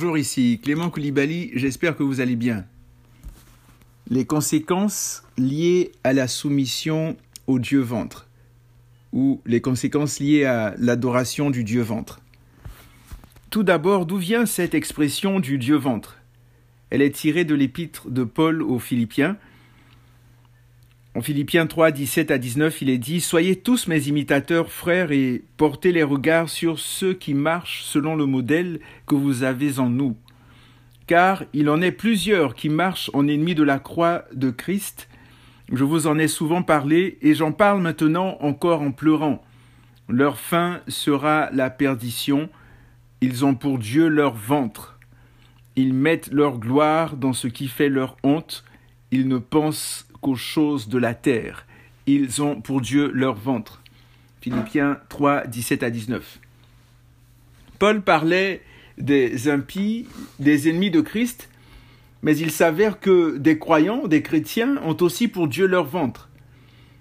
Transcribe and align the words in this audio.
Bonjour, 0.00 0.16
ici 0.16 0.58
Clément 0.62 0.88
Koulibaly, 0.88 1.50
j'espère 1.56 1.94
que 1.94 2.02
vous 2.02 2.22
allez 2.22 2.34
bien. 2.34 2.64
Les 4.08 4.24
conséquences 4.24 5.22
liées 5.36 5.92
à 6.04 6.14
la 6.14 6.26
soumission 6.26 7.18
au 7.46 7.58
Dieu 7.58 7.80
ventre, 7.80 8.26
ou 9.12 9.42
les 9.44 9.60
conséquences 9.60 10.18
liées 10.18 10.46
à 10.46 10.74
l'adoration 10.78 11.50
du 11.50 11.64
Dieu 11.64 11.82
ventre. 11.82 12.22
Tout 13.50 13.62
d'abord, 13.62 14.06
d'où 14.06 14.16
vient 14.16 14.46
cette 14.46 14.74
expression 14.74 15.38
du 15.38 15.58
Dieu 15.58 15.76
ventre? 15.76 16.16
Elle 16.88 17.02
est 17.02 17.14
tirée 17.14 17.44
de 17.44 17.54
l'épître 17.54 18.08
de 18.08 18.24
Paul 18.24 18.62
aux 18.62 18.78
Philippiens, 18.78 19.36
en 21.16 21.22
Philippiens 21.22 21.66
3, 21.66 21.90
17 21.90 22.30
à 22.30 22.38
19, 22.38 22.82
il 22.82 22.90
est 22.90 22.98
dit 22.98 23.20
Soyez 23.20 23.56
tous 23.56 23.88
mes 23.88 24.06
imitateurs, 24.06 24.70
frères, 24.70 25.10
et 25.10 25.42
portez 25.56 25.90
les 25.90 26.04
regards 26.04 26.48
sur 26.48 26.78
ceux 26.78 27.14
qui 27.14 27.34
marchent 27.34 27.82
selon 27.82 28.14
le 28.14 28.26
modèle 28.26 28.78
que 29.08 29.16
vous 29.16 29.42
avez 29.42 29.80
en 29.80 29.90
nous. 29.90 30.16
Car 31.08 31.42
il 31.52 31.68
en 31.68 31.82
est 31.82 31.90
plusieurs 31.90 32.54
qui 32.54 32.68
marchent 32.68 33.10
en 33.12 33.26
ennemis 33.26 33.56
de 33.56 33.64
la 33.64 33.80
croix 33.80 34.24
de 34.32 34.50
Christ. 34.50 35.08
Je 35.72 35.82
vous 35.82 36.06
en 36.06 36.16
ai 36.16 36.28
souvent 36.28 36.62
parlé, 36.62 37.18
et 37.22 37.34
j'en 37.34 37.50
parle 37.50 37.80
maintenant 37.80 38.36
encore 38.40 38.80
en 38.80 38.92
pleurant. 38.92 39.42
Leur 40.08 40.38
fin 40.38 40.80
sera 40.86 41.50
la 41.52 41.70
perdition. 41.70 42.48
Ils 43.20 43.44
ont 43.44 43.56
pour 43.56 43.78
Dieu 43.78 44.06
leur 44.06 44.34
ventre. 44.34 44.96
Ils 45.74 45.92
mettent 45.92 46.30
leur 46.30 46.58
gloire 46.58 47.16
dans 47.16 47.32
ce 47.32 47.48
qui 47.48 47.66
fait 47.66 47.88
leur 47.88 48.16
honte. 48.22 48.64
Ils 49.10 49.26
ne 49.26 49.38
pensent 49.38 50.06
qu'aux 50.20 50.36
choses 50.36 50.88
de 50.88 50.98
la 50.98 51.14
terre. 51.14 51.66
Ils 52.06 52.42
ont 52.42 52.60
pour 52.60 52.80
Dieu 52.80 53.10
leur 53.12 53.34
ventre. 53.34 53.82
Philippiens 54.40 54.98
3, 55.08 55.46
17 55.46 55.82
à 55.82 55.90
19. 55.90 56.40
Paul 57.78 58.02
parlait 58.02 58.62
des 58.98 59.48
impies, 59.48 60.06
des 60.38 60.68
ennemis 60.68 60.90
de 60.90 61.00
Christ, 61.00 61.48
mais 62.22 62.36
il 62.36 62.50
s'avère 62.50 63.00
que 63.00 63.36
des 63.38 63.58
croyants, 63.58 64.06
des 64.06 64.22
chrétiens, 64.22 64.76
ont 64.84 64.96
aussi 65.00 65.28
pour 65.28 65.48
Dieu 65.48 65.66
leur 65.66 65.84
ventre. 65.84 66.28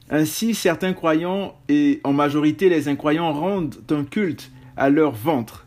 Ainsi, 0.10 0.56
certains 0.56 0.94
croyants, 0.94 1.56
et 1.68 2.02
en 2.04 2.14
majorité 2.14 2.70
les 2.70 2.88
incroyants, 2.88 3.32
rendent 3.32 3.76
un 3.90 4.04
culte 4.04 4.52
à 4.76 4.90
leur 4.90 5.12
ventre. 5.12 5.66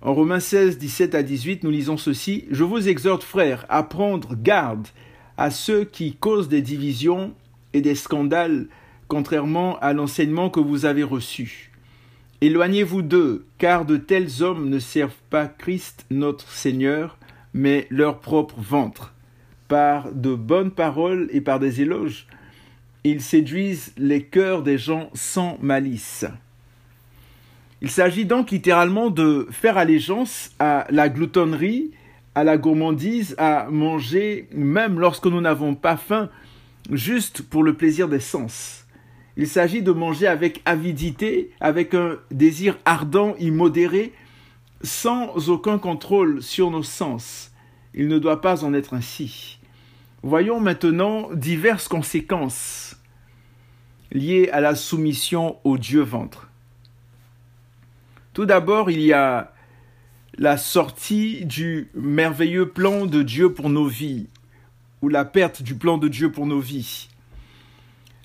En 0.00 0.14
Romains 0.14 0.40
16, 0.40 0.78
17 0.78 1.14
à 1.14 1.22
18, 1.22 1.62
nous 1.62 1.70
lisons 1.70 1.96
ceci. 1.96 2.46
Je 2.50 2.64
vous 2.64 2.88
exhorte, 2.88 3.22
frères, 3.22 3.66
à 3.68 3.84
prendre 3.84 4.34
garde 4.34 4.88
à 5.36 5.50
ceux 5.50 5.84
qui 5.84 6.14
causent 6.14 6.48
des 6.48 6.62
divisions 6.62 7.34
et 7.72 7.80
des 7.80 7.94
scandales, 7.94 8.66
contrairement 9.08 9.78
à 9.80 9.92
l'enseignement 9.92 10.50
que 10.50 10.60
vous 10.60 10.84
avez 10.84 11.02
reçu. 11.02 11.70
Éloignez-vous 12.40 13.02
d'eux, 13.02 13.44
car 13.58 13.84
de 13.84 13.96
tels 13.96 14.42
hommes 14.42 14.68
ne 14.68 14.78
servent 14.78 15.12
pas 15.30 15.46
Christ 15.46 16.06
notre 16.10 16.50
Seigneur, 16.50 17.18
mais 17.54 17.86
leur 17.90 18.20
propre 18.20 18.60
ventre. 18.60 19.14
Par 19.68 20.12
de 20.12 20.34
bonnes 20.34 20.72
paroles 20.72 21.28
et 21.32 21.40
par 21.40 21.60
des 21.60 21.80
éloges, 21.80 22.26
ils 23.04 23.22
séduisent 23.22 23.92
les 23.96 24.24
cœurs 24.24 24.62
des 24.62 24.78
gens 24.78 25.10
sans 25.14 25.58
malice. 25.60 26.24
Il 27.80 27.90
s'agit 27.90 28.26
donc 28.26 28.50
littéralement 28.50 29.10
de 29.10 29.48
faire 29.50 29.76
allégeance 29.76 30.50
à 30.58 30.86
la 30.90 31.08
gloutonnerie 31.08 31.90
à 32.34 32.44
la 32.44 32.56
gourmandise, 32.56 33.34
à 33.38 33.68
manger 33.70 34.48
même 34.52 34.98
lorsque 34.98 35.26
nous 35.26 35.40
n'avons 35.40 35.74
pas 35.74 35.96
faim, 35.96 36.30
juste 36.90 37.42
pour 37.42 37.62
le 37.62 37.74
plaisir 37.74 38.08
des 38.08 38.20
sens. 38.20 38.86
Il 39.36 39.48
s'agit 39.48 39.82
de 39.82 39.92
manger 39.92 40.26
avec 40.26 40.60
avidité, 40.64 41.50
avec 41.60 41.94
un 41.94 42.16
désir 42.30 42.78
ardent, 42.84 43.34
immodéré, 43.38 44.12
sans 44.82 45.48
aucun 45.48 45.78
contrôle 45.78 46.42
sur 46.42 46.70
nos 46.70 46.82
sens. 46.82 47.52
Il 47.94 48.08
ne 48.08 48.18
doit 48.18 48.40
pas 48.40 48.64
en 48.64 48.74
être 48.74 48.94
ainsi. 48.94 49.58
Voyons 50.22 50.60
maintenant 50.60 51.28
diverses 51.32 51.88
conséquences 51.88 52.96
liées 54.10 54.50
à 54.52 54.60
la 54.60 54.74
soumission 54.74 55.56
au 55.64 55.78
Dieu 55.78 56.02
ventre. 56.02 56.48
Tout 58.32 58.46
d'abord, 58.46 58.90
il 58.90 59.00
y 59.00 59.12
a 59.12 59.51
la 60.38 60.56
sortie 60.56 61.44
du 61.44 61.88
merveilleux 61.94 62.68
plan 62.68 63.06
de 63.06 63.22
Dieu 63.22 63.52
pour 63.52 63.68
nos 63.68 63.86
vies, 63.86 64.28
ou 65.02 65.08
la 65.08 65.24
perte 65.24 65.62
du 65.62 65.74
plan 65.74 65.98
de 65.98 66.08
Dieu 66.08 66.32
pour 66.32 66.46
nos 66.46 66.60
vies. 66.60 67.08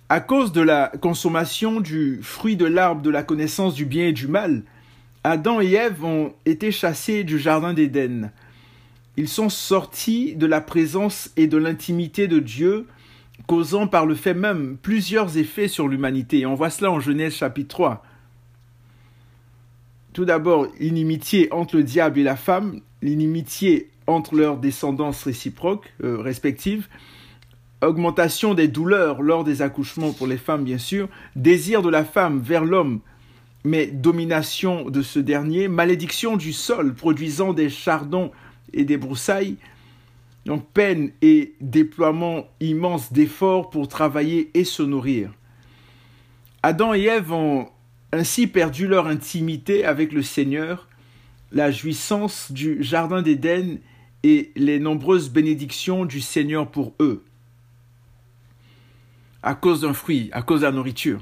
À 0.09 0.21
cause 0.21 0.53
de 0.53 0.61
la 0.61 0.91
consommation 1.01 1.81
du 1.81 2.19
fruit 2.21 2.55
de 2.55 2.65
l'arbre 2.65 3.01
de 3.01 3.09
la 3.09 3.23
connaissance 3.23 3.73
du 3.73 3.85
bien 3.85 4.07
et 4.07 4.13
du 4.13 4.27
mal, 4.27 4.63
Adam 5.25 5.59
et 5.59 5.73
Ève 5.73 6.05
ont 6.05 6.33
été 6.45 6.71
chassés 6.71 7.25
du 7.25 7.39
jardin 7.39 7.73
d'Éden. 7.73 8.31
Ils 9.17 9.27
sont 9.27 9.49
sortis 9.49 10.35
de 10.35 10.45
la 10.45 10.61
présence 10.61 11.31
et 11.35 11.47
de 11.47 11.57
l'intimité 11.57 12.27
de 12.29 12.39
Dieu, 12.39 12.87
causant 13.47 13.87
par 13.87 14.05
le 14.05 14.15
fait 14.15 14.33
même 14.33 14.77
plusieurs 14.81 15.37
effets 15.37 15.67
sur 15.67 15.89
l'humanité. 15.89 16.45
On 16.45 16.55
voit 16.55 16.69
cela 16.69 16.91
en 16.91 17.01
Genèse 17.01 17.33
chapitre 17.35 17.67
3. 17.67 18.03
Tout 20.17 20.25
d'abord, 20.25 20.65
l'inimitié 20.79 21.47
entre 21.53 21.75
le 21.75 21.83
diable 21.83 22.17
et 22.17 22.23
la 22.23 22.35
femme, 22.35 22.81
l'inimitié 23.03 23.91
entre 24.07 24.33
leurs 24.33 24.57
descendances 24.57 25.21
réciproques, 25.21 25.93
euh, 26.03 26.17
respectives, 26.17 26.87
augmentation 27.83 28.55
des 28.55 28.67
douleurs 28.67 29.21
lors 29.21 29.43
des 29.43 29.61
accouchements 29.61 30.13
pour 30.13 30.25
les 30.25 30.39
femmes, 30.39 30.63
bien 30.63 30.79
sûr, 30.79 31.07
désir 31.35 31.83
de 31.83 31.89
la 31.89 32.03
femme 32.03 32.39
vers 32.39 32.65
l'homme, 32.65 33.01
mais 33.63 33.85
domination 33.85 34.89
de 34.89 35.03
ce 35.03 35.19
dernier, 35.19 35.67
malédiction 35.67 36.35
du 36.35 36.51
sol 36.51 36.95
produisant 36.95 37.53
des 37.53 37.69
chardons 37.69 38.31
et 38.73 38.85
des 38.85 38.97
broussailles, 38.97 39.57
donc 40.47 40.65
peine 40.73 41.11
et 41.21 41.53
déploiement 41.61 42.47
immense 42.59 43.13
d'efforts 43.13 43.69
pour 43.69 43.87
travailler 43.87 44.49
et 44.55 44.63
se 44.63 44.81
nourrir. 44.81 45.31
Adam 46.63 46.95
et 46.95 47.03
Ève 47.03 47.31
ont 47.31 47.67
ainsi 48.11 48.47
perdu 48.47 48.87
leur 48.87 49.07
intimité 49.07 49.85
avec 49.85 50.11
le 50.13 50.21
Seigneur, 50.21 50.87
la 51.51 51.71
jouissance 51.71 52.51
du 52.51 52.83
Jardin 52.83 53.21
d'Éden 53.21 53.79
et 54.23 54.51
les 54.55 54.79
nombreuses 54.79 55.29
bénédictions 55.29 56.05
du 56.05 56.21
Seigneur 56.21 56.69
pour 56.69 56.93
eux, 56.99 57.23
à 59.43 59.55
cause 59.55 59.81
d'un 59.81 59.93
fruit, 59.93 60.29
à 60.31 60.41
cause 60.41 60.61
de 60.61 60.65
la 60.65 60.71
nourriture. 60.71 61.21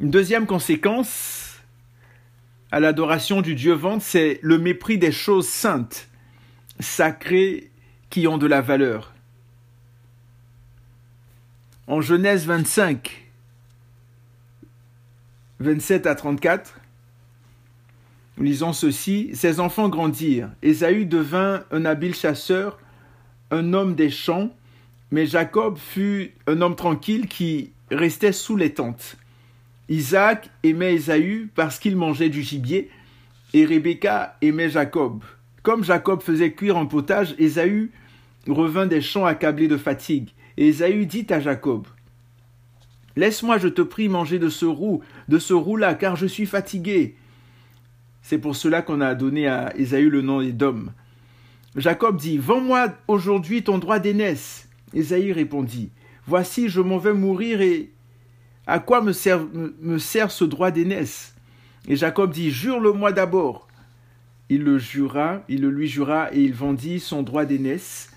Une 0.00 0.10
deuxième 0.10 0.46
conséquence 0.46 1.58
à 2.72 2.80
l'adoration 2.80 3.42
du 3.42 3.54
Dieu 3.54 3.72
ventre, 3.72 4.04
c'est 4.04 4.38
le 4.42 4.58
mépris 4.58 4.96
des 4.96 5.12
choses 5.12 5.48
saintes, 5.48 6.08
sacrées, 6.78 7.70
qui 8.10 8.26
ont 8.26 8.38
de 8.38 8.46
la 8.46 8.60
valeur. 8.60 9.14
En 11.86 12.00
Genèse 12.00 12.46
25, 12.46 13.29
27 15.60 16.06
à 16.06 16.14
34, 16.14 16.80
nous 18.38 18.44
lisons 18.44 18.72
ceci. 18.72 19.28
Ses 19.34 19.60
enfants 19.60 19.90
grandirent. 19.90 20.48
Ésaü 20.62 21.04
devint 21.04 21.64
un 21.70 21.84
habile 21.84 22.14
chasseur, 22.14 22.78
un 23.50 23.74
homme 23.74 23.94
des 23.94 24.08
champs, 24.08 24.48
mais 25.10 25.26
Jacob 25.26 25.76
fut 25.76 26.32
un 26.46 26.62
homme 26.62 26.76
tranquille 26.76 27.28
qui 27.28 27.72
restait 27.90 28.32
sous 28.32 28.56
les 28.56 28.72
tentes. 28.72 29.18
Isaac 29.90 30.48
aimait 30.62 30.94
Ésaü 30.94 31.50
parce 31.54 31.78
qu'il 31.78 31.96
mangeait 31.96 32.30
du 32.30 32.40
gibier, 32.40 32.88
et 33.52 33.66
Rebecca 33.66 34.38
aimait 34.40 34.70
Jacob. 34.70 35.22
Comme 35.62 35.84
Jacob 35.84 36.22
faisait 36.22 36.52
cuire 36.52 36.78
un 36.78 36.86
potage, 36.86 37.34
Ésaü 37.36 37.90
revint 38.48 38.86
des 38.86 39.02
champs 39.02 39.26
accablé 39.26 39.68
de 39.68 39.76
fatigue. 39.76 40.30
Et 40.56 40.68
Ésaü 40.68 41.04
dit 41.04 41.26
à 41.28 41.38
Jacob, 41.38 41.86
Laisse-moi, 43.16 43.58
je 43.58 43.68
te 43.68 43.82
prie, 43.82 44.08
manger 44.08 44.38
de 44.38 44.48
ce 44.48 44.64
roux, 44.64 45.02
de 45.30 45.38
ce 45.38 45.54
roux-là, 45.54 45.94
car 45.94 46.16
je 46.16 46.26
suis 46.26 46.44
fatigué. 46.44 47.14
C'est 48.20 48.38
pour 48.38 48.56
cela 48.56 48.82
qu'on 48.82 49.00
a 49.00 49.14
donné 49.14 49.46
à 49.46 49.72
Ésaü 49.76 50.10
le 50.10 50.22
nom 50.22 50.42
d'homme. 50.42 50.90
Jacob 51.76 52.16
dit, 52.16 52.36
Vends-moi 52.36 52.92
aujourd'hui 53.06 53.62
ton 53.62 53.78
droit 53.78 54.00
d'aînesse. 54.00 54.68
Ésaü 54.92 55.32
répondit, 55.32 55.90
Voici, 56.26 56.68
je 56.68 56.80
m'en 56.80 56.98
vais 56.98 57.14
mourir 57.14 57.60
et 57.60 57.90
à 58.66 58.80
quoi 58.80 59.02
me 59.02 59.12
sert, 59.12 59.46
me 59.80 59.98
sert 59.98 60.32
ce 60.32 60.44
droit 60.44 60.72
d'aînesse? 60.72 61.34
Et 61.86 61.94
Jacob 61.94 62.32
dit, 62.32 62.50
Jure-le-moi 62.50 63.12
d'abord. 63.12 63.68
Il 64.48 64.64
le 64.64 64.78
jura, 64.78 65.44
il 65.48 65.60
le 65.60 65.70
lui 65.70 65.86
jura 65.86 66.34
et 66.34 66.40
il 66.40 66.54
vendit 66.54 66.98
son 66.98 67.22
droit 67.22 67.44
d'aînesse 67.44 68.10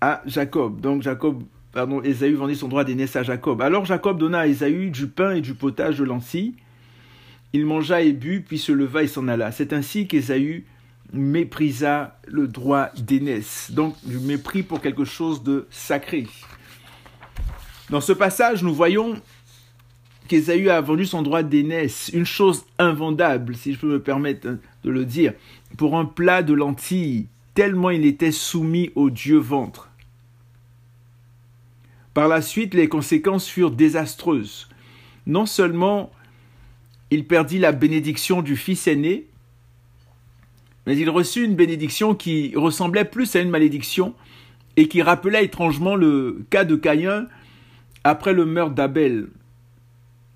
à 0.00 0.20
Jacob. 0.26 0.80
Donc 0.80 1.02
Jacob 1.02 1.44
pardon, 1.74 2.00
Ésaü 2.02 2.34
vendit 2.34 2.56
son 2.56 2.68
droit 2.68 2.84
d'aînesse 2.84 3.16
à 3.16 3.22
Jacob. 3.22 3.60
Alors 3.60 3.84
Jacob 3.84 4.18
donna 4.18 4.40
à 4.40 4.46
Ésaü 4.46 4.90
du 4.90 5.08
pain 5.08 5.34
et 5.34 5.40
du 5.40 5.54
potage 5.54 5.98
de 5.98 6.04
lentilles. 6.04 6.54
Il 7.52 7.66
mangea 7.66 8.00
et 8.00 8.12
but, 8.12 8.44
puis 8.46 8.58
se 8.58 8.72
leva 8.72 9.02
et 9.02 9.08
s'en 9.08 9.28
alla. 9.28 9.52
C'est 9.52 9.72
ainsi 9.72 10.06
qu'Ésaü 10.06 10.64
méprisa 11.12 12.18
le 12.26 12.48
droit 12.48 12.90
d'aînesse. 12.96 13.70
Donc 13.72 13.96
du 14.04 14.18
mépris 14.18 14.62
pour 14.62 14.80
quelque 14.80 15.04
chose 15.04 15.42
de 15.42 15.66
sacré. 15.70 16.26
Dans 17.90 18.00
ce 18.00 18.12
passage, 18.12 18.62
nous 18.62 18.74
voyons 18.74 19.14
qu'Ésaü 20.28 20.70
a 20.70 20.80
vendu 20.80 21.04
son 21.04 21.22
droit 21.22 21.42
d'aînesse, 21.42 22.10
une 22.14 22.24
chose 22.24 22.64
invendable, 22.78 23.56
si 23.56 23.74
je 23.74 23.78
peux 23.78 23.88
me 23.88 24.00
permettre 24.00 24.48
de 24.84 24.90
le 24.90 25.04
dire, 25.04 25.34
pour 25.76 25.98
un 25.98 26.06
plat 26.06 26.42
de 26.42 26.54
lentilles, 26.54 27.26
tellement 27.54 27.90
il 27.90 28.06
était 28.06 28.32
soumis 28.32 28.90
au 28.94 29.10
Dieu 29.10 29.38
ventre. 29.38 29.90
Par 32.14 32.28
la 32.28 32.40
suite, 32.40 32.74
les 32.74 32.88
conséquences 32.88 33.48
furent 33.48 33.72
désastreuses. 33.72 34.68
Non 35.26 35.46
seulement 35.46 36.12
il 37.10 37.26
perdit 37.26 37.58
la 37.58 37.72
bénédiction 37.72 38.40
du 38.40 38.56
fils 38.56 38.86
aîné, 38.86 39.26
mais 40.86 40.96
il 40.96 41.10
reçut 41.10 41.44
une 41.44 41.56
bénédiction 41.56 42.14
qui 42.14 42.52
ressemblait 42.56 43.04
plus 43.04 43.34
à 43.36 43.40
une 43.40 43.50
malédiction 43.50 44.14
et 44.76 44.88
qui 44.88 45.02
rappelait 45.02 45.44
étrangement 45.44 45.96
le 45.96 46.44
cas 46.50 46.64
de 46.64 46.76
Caïn 46.76 47.26
après 48.04 48.32
le 48.32 48.44
meurtre 48.44 48.74
d'Abel 48.74 49.28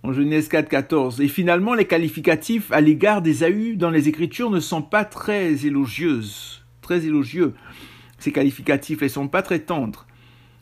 en 0.03 0.13
Genèse 0.13 0.49
4, 0.49 0.69
14. 0.69 1.21
Et 1.21 1.29
finalement, 1.29 1.75
les 1.75 1.85
qualificatifs 1.85 2.73
à 2.73 2.81
l'égard 2.81 3.23
d'Ésaü 3.23 3.77
dans 3.77 3.91
les 3.91 4.09
Écritures 4.09 4.51
ne 4.51 4.61
sont 4.61 4.83
pas 4.83 5.05
très 5.05 5.67
élogieuses, 5.67 6.65
très 6.83 7.05
élogieux. 7.07 7.55
Ces 8.19 8.33
qualificatifs 8.33 9.03
ne 9.03 9.09
sont 9.09 9.29
pas 9.29 9.43
très 9.43 9.61
tendres. 9.61 10.08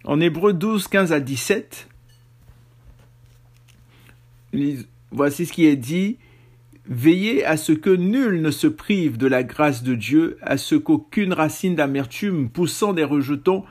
En 0.06 0.20
Hébreu 0.20 0.52
12, 0.52 0.86
15 0.86 1.12
à 1.12 1.18
17, 1.18 1.88
voici 5.10 5.46
ce 5.46 5.52
qui 5.52 5.66
est 5.66 5.74
dit. 5.74 6.18
Veillez 6.88 7.44
à 7.44 7.56
ce 7.56 7.72
que 7.72 7.90
nul 7.90 8.40
ne 8.40 8.52
se 8.52 8.68
prive 8.68 9.16
de 9.16 9.26
la 9.26 9.42
grâce 9.42 9.82
de 9.82 9.96
Dieu, 9.96 10.38
à 10.42 10.58
ce 10.58 10.76
qu'aucune 10.76 11.32
racine 11.32 11.74
d'amertume 11.74 12.48
poussant 12.48 12.92
des 12.92 13.02
rejetons 13.02 13.64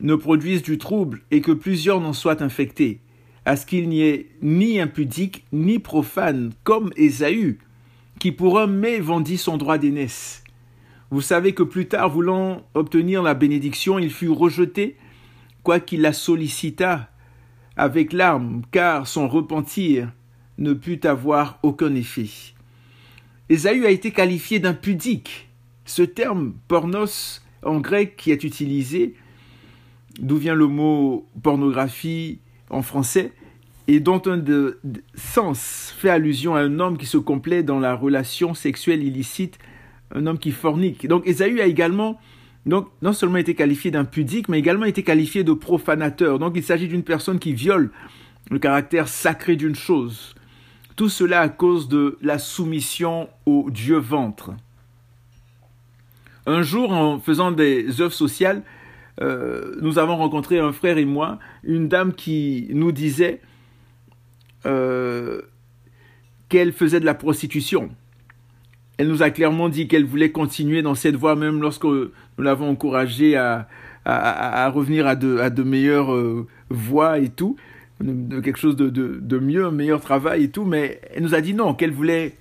ne 0.00 0.14
produise 0.14 0.62
du 0.62 0.78
trouble 0.78 1.20
et 1.30 1.42
que 1.42 1.52
plusieurs 1.52 2.00
n'en 2.00 2.14
soient 2.14 2.42
infectés, 2.42 3.00
à 3.44 3.56
ce 3.56 3.66
qu'il 3.66 3.90
n'y 3.90 4.00
ait 4.00 4.30
ni 4.40 4.80
impudique 4.80 5.44
ni 5.52 5.78
profane 5.78 6.52
comme 6.64 6.90
Ésaü, 6.96 7.58
qui 8.18 8.32
pour 8.32 8.58
un 8.58 8.66
mai 8.66 9.00
vendit 9.00 9.36
son 9.36 9.58
droit 9.58 9.76
d'aînesse. 9.76 10.42
Vous 11.10 11.20
savez 11.20 11.52
que 11.52 11.62
plus 11.62 11.86
tard, 11.86 12.08
voulant 12.08 12.62
obtenir 12.72 13.22
la 13.22 13.34
bénédiction, 13.34 13.98
il 13.98 14.10
fut 14.10 14.30
rejeté, 14.30 14.96
quoiqu'il 15.62 16.02
la 16.02 16.12
sollicita 16.12 17.10
avec 17.76 18.12
larmes, 18.12 18.62
car 18.70 19.06
son 19.06 19.28
repentir 19.28 20.12
ne 20.58 20.72
put 20.72 21.00
avoir 21.04 21.58
aucun 21.62 21.94
effet. 21.94 22.28
Ésaü 23.48 23.86
a 23.86 23.90
été 23.90 24.10
qualifié 24.12 24.58
d'impudique. 24.58 25.48
Ce 25.84 26.02
terme 26.02 26.54
pornos 26.68 27.42
en 27.62 27.80
grec 27.80 28.16
qui 28.16 28.30
est 28.30 28.44
utilisé, 28.44 29.14
d'où 30.20 30.36
vient 30.36 30.54
le 30.54 30.66
mot 30.66 31.26
pornographie 31.42 32.38
en 32.68 32.82
français, 32.82 33.32
et 33.88 33.98
dont 33.98 34.22
un 34.26 34.36
de, 34.36 34.78
sens 35.14 35.92
fait 35.98 36.10
allusion 36.10 36.54
à 36.54 36.60
un 36.60 36.78
homme 36.78 36.96
qui 36.96 37.06
se 37.06 37.18
complaît 37.18 37.62
dans 37.62 37.80
la 37.80 37.94
relation 37.94 38.54
sexuelle 38.54 39.02
illicite, 39.02 39.58
un 40.14 40.26
homme 40.26 40.38
qui 40.38 40.52
fornique. 40.52 41.08
Donc 41.08 41.26
Ésaü 41.26 41.60
a 41.60 41.66
également 41.66 42.20
donc, 42.66 42.88
non 43.00 43.12
seulement 43.12 43.38
été 43.38 43.54
qualifié 43.54 43.90
d'impudique, 43.90 44.48
mais 44.48 44.58
également 44.58 44.84
été 44.84 45.02
qualifié 45.02 45.44
de 45.44 45.52
profanateur. 45.52 46.38
Donc 46.38 46.52
il 46.56 46.62
s'agit 46.62 46.88
d'une 46.88 47.02
personne 47.02 47.38
qui 47.38 47.52
viole 47.52 47.90
le 48.50 48.58
caractère 48.58 49.08
sacré 49.08 49.56
d'une 49.56 49.74
chose. 49.74 50.34
Tout 50.96 51.08
cela 51.08 51.40
à 51.40 51.48
cause 51.48 51.88
de 51.88 52.18
la 52.20 52.38
soumission 52.38 53.28
au 53.46 53.70
Dieu 53.70 53.96
ventre. 53.96 54.52
Un 56.46 56.62
jour, 56.62 56.92
en 56.92 57.18
faisant 57.18 57.52
des 57.52 58.00
œuvres 58.00 58.12
sociales, 58.12 58.62
euh, 59.22 59.76
nous 59.80 59.98
avons 59.98 60.16
rencontré 60.16 60.58
un 60.58 60.72
frère 60.72 60.98
et 60.98 61.04
moi, 61.04 61.38
une 61.62 61.88
dame 61.88 62.12
qui 62.12 62.68
nous 62.72 62.92
disait 62.92 63.40
euh, 64.66 65.42
qu'elle 66.48 66.72
faisait 66.72 67.00
de 67.00 67.04
la 67.04 67.14
prostitution. 67.14 67.90
Elle 69.00 69.08
nous 69.08 69.22
a 69.22 69.30
clairement 69.30 69.70
dit 69.70 69.88
qu'elle 69.88 70.04
voulait 70.04 70.30
continuer 70.30 70.82
dans 70.82 70.94
cette 70.94 71.16
voie, 71.16 71.34
même 71.34 71.62
lorsque 71.62 71.84
nous 71.84 72.10
l'avons 72.36 72.68
encouragée 72.68 73.34
à, 73.34 73.66
revenir 74.74 75.06
à 75.06 75.16
de, 75.16 75.62
meilleures 75.62 76.12
euh, 76.12 76.46
voies 76.68 77.18
et 77.18 77.30
tout 77.30 77.56
de, 78.02 78.40
quelque 78.40 78.58
chose 78.58 78.76
de, 78.76 78.90
de, 78.90 79.38
mieux, 79.38 79.64
un 79.64 79.70
meilleur 79.70 80.02
travail 80.02 80.44
et 80.44 80.48
tout, 80.50 80.66
mais 80.66 81.00
elle 81.14 81.22
nous 81.22 81.34
a 81.34 81.40
dit 81.40 81.54
non, 81.54 81.72
qu'elle 81.72 81.92
voulait 81.92 82.36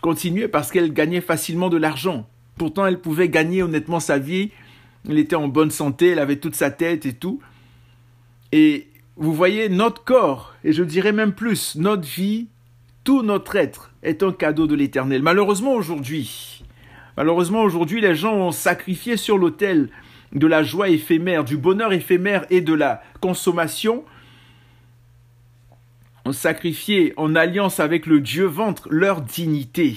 continuer 0.00 0.46
parce 0.46 0.70
qu'elle 0.70 0.92
gagnait 0.92 1.20
facilement 1.20 1.70
de 1.70 1.76
l'argent. 1.76 2.28
Pourtant, 2.56 2.86
elle 2.86 3.00
pouvait 3.00 3.28
gagner 3.28 3.64
honnêtement 3.64 3.98
sa 3.98 4.18
vie. 4.18 4.52
Elle 5.10 5.18
était 5.18 5.34
en 5.34 5.48
bonne 5.48 5.72
santé, 5.72 6.10
elle 6.10 6.20
avait 6.20 6.36
toute 6.36 6.54
sa 6.54 6.70
tête 6.70 7.04
et 7.04 7.14
tout. 7.14 7.40
Et 8.52 8.86
vous 9.16 9.34
voyez, 9.34 9.68
notre 9.68 10.04
corps, 10.04 10.54
et 10.62 10.72
je 10.72 10.84
dirais 10.84 11.10
même 11.10 11.32
plus, 11.32 11.74
notre 11.74 12.06
vie, 12.06 12.46
tout 13.06 13.22
notre 13.22 13.54
être 13.54 13.92
est 14.02 14.24
un 14.24 14.32
cadeau 14.32 14.66
de 14.66 14.74
l'éternel. 14.74 15.22
Malheureusement 15.22 15.74
aujourd'hui, 15.74 16.64
malheureusement 17.16 17.62
aujourd'hui, 17.62 18.00
les 18.00 18.16
gens 18.16 18.34
ont 18.34 18.50
sacrifié 18.50 19.16
sur 19.16 19.38
l'autel 19.38 19.90
de 20.32 20.46
la 20.48 20.64
joie 20.64 20.88
éphémère, 20.88 21.44
du 21.44 21.56
bonheur 21.56 21.92
éphémère 21.92 22.44
et 22.50 22.60
de 22.60 22.74
la 22.74 23.00
consommation 23.20 24.04
ont 26.24 26.32
sacrifié 26.32 27.14
en 27.16 27.36
alliance 27.36 27.78
avec 27.78 28.06
le 28.06 28.18
Dieu 28.18 28.44
ventre 28.44 28.88
leur 28.90 29.20
dignité, 29.20 29.96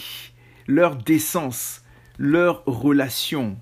leur 0.68 0.96
décence, 0.96 1.84
leur 2.20 2.64
relation. 2.68 3.58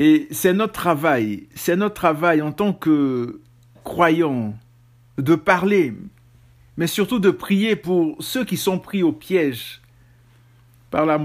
Et 0.00 0.28
c'est 0.30 0.52
notre 0.52 0.74
travail, 0.74 1.48
c'est 1.54 1.76
notre 1.76 1.94
travail 1.94 2.42
en 2.42 2.52
tant 2.52 2.74
que 2.74 3.40
croyants 3.84 4.54
de 5.18 5.34
parler, 5.34 5.94
mais 6.76 6.86
surtout 6.86 7.18
de 7.18 7.30
prier 7.30 7.76
pour 7.76 8.16
ceux 8.20 8.44
qui 8.44 8.56
sont 8.56 8.78
pris 8.78 9.02
au 9.02 9.12
piège 9.12 9.82
par 10.90 11.04
la, 11.04 11.18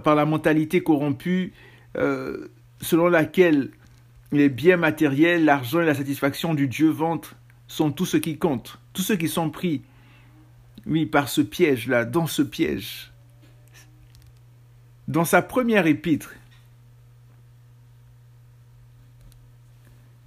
par 0.00 0.14
la 0.14 0.24
mentalité 0.24 0.82
corrompue 0.82 1.52
euh, 1.96 2.48
selon 2.80 3.08
laquelle 3.08 3.70
les 4.32 4.48
biens 4.48 4.76
matériels, 4.76 5.44
l'argent 5.44 5.80
et 5.80 5.86
la 5.86 5.94
satisfaction 5.94 6.54
du 6.54 6.68
Dieu 6.68 6.88
ventre 6.88 7.36
sont 7.66 7.90
tout 7.90 8.06
ce 8.06 8.16
qui 8.16 8.38
compte. 8.38 8.78
Tous 8.92 9.02
ceux 9.02 9.16
qui 9.16 9.28
sont 9.28 9.50
pris, 9.50 9.82
oui, 10.86 11.06
par 11.06 11.28
ce 11.28 11.40
piège-là, 11.40 12.04
dans 12.04 12.26
ce 12.26 12.42
piège. 12.42 13.12
Dans 15.06 15.24
sa 15.24 15.40
première 15.40 15.86
épître 15.86 16.34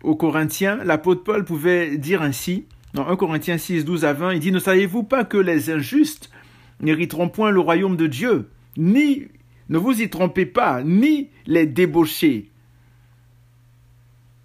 aux 0.04 0.16
Corinthiens, 0.16 0.84
l'apôtre 0.84 1.24
Paul 1.24 1.46
pouvait 1.46 1.98
dire 1.98 2.24
ainsi, 2.24 2.66
dans 2.94 3.08
1 3.08 3.16
Corinthiens 3.16 3.58
6, 3.58 3.86
12 3.86 4.06
à 4.06 4.14
20, 4.14 4.34
il 4.34 4.40
dit, 4.40 4.52
ne 4.52 4.60
savez-vous 4.60 5.04
pas 5.04 5.24
que 5.24 5.38
les 5.38 5.70
injustes 5.70 6.30
n'hériteront 6.82 7.30
point 7.30 7.52
le 7.52 7.60
royaume 7.60 7.96
de 7.96 8.08
Dieu, 8.08 8.50
ni, 8.78 9.28
ne 9.70 9.78
vous 9.78 10.02
y 10.02 10.10
trompez 10.10 10.46
pas, 10.46 10.84
ni 10.84 11.30
les 11.46 11.66
débauchés, 11.66 12.52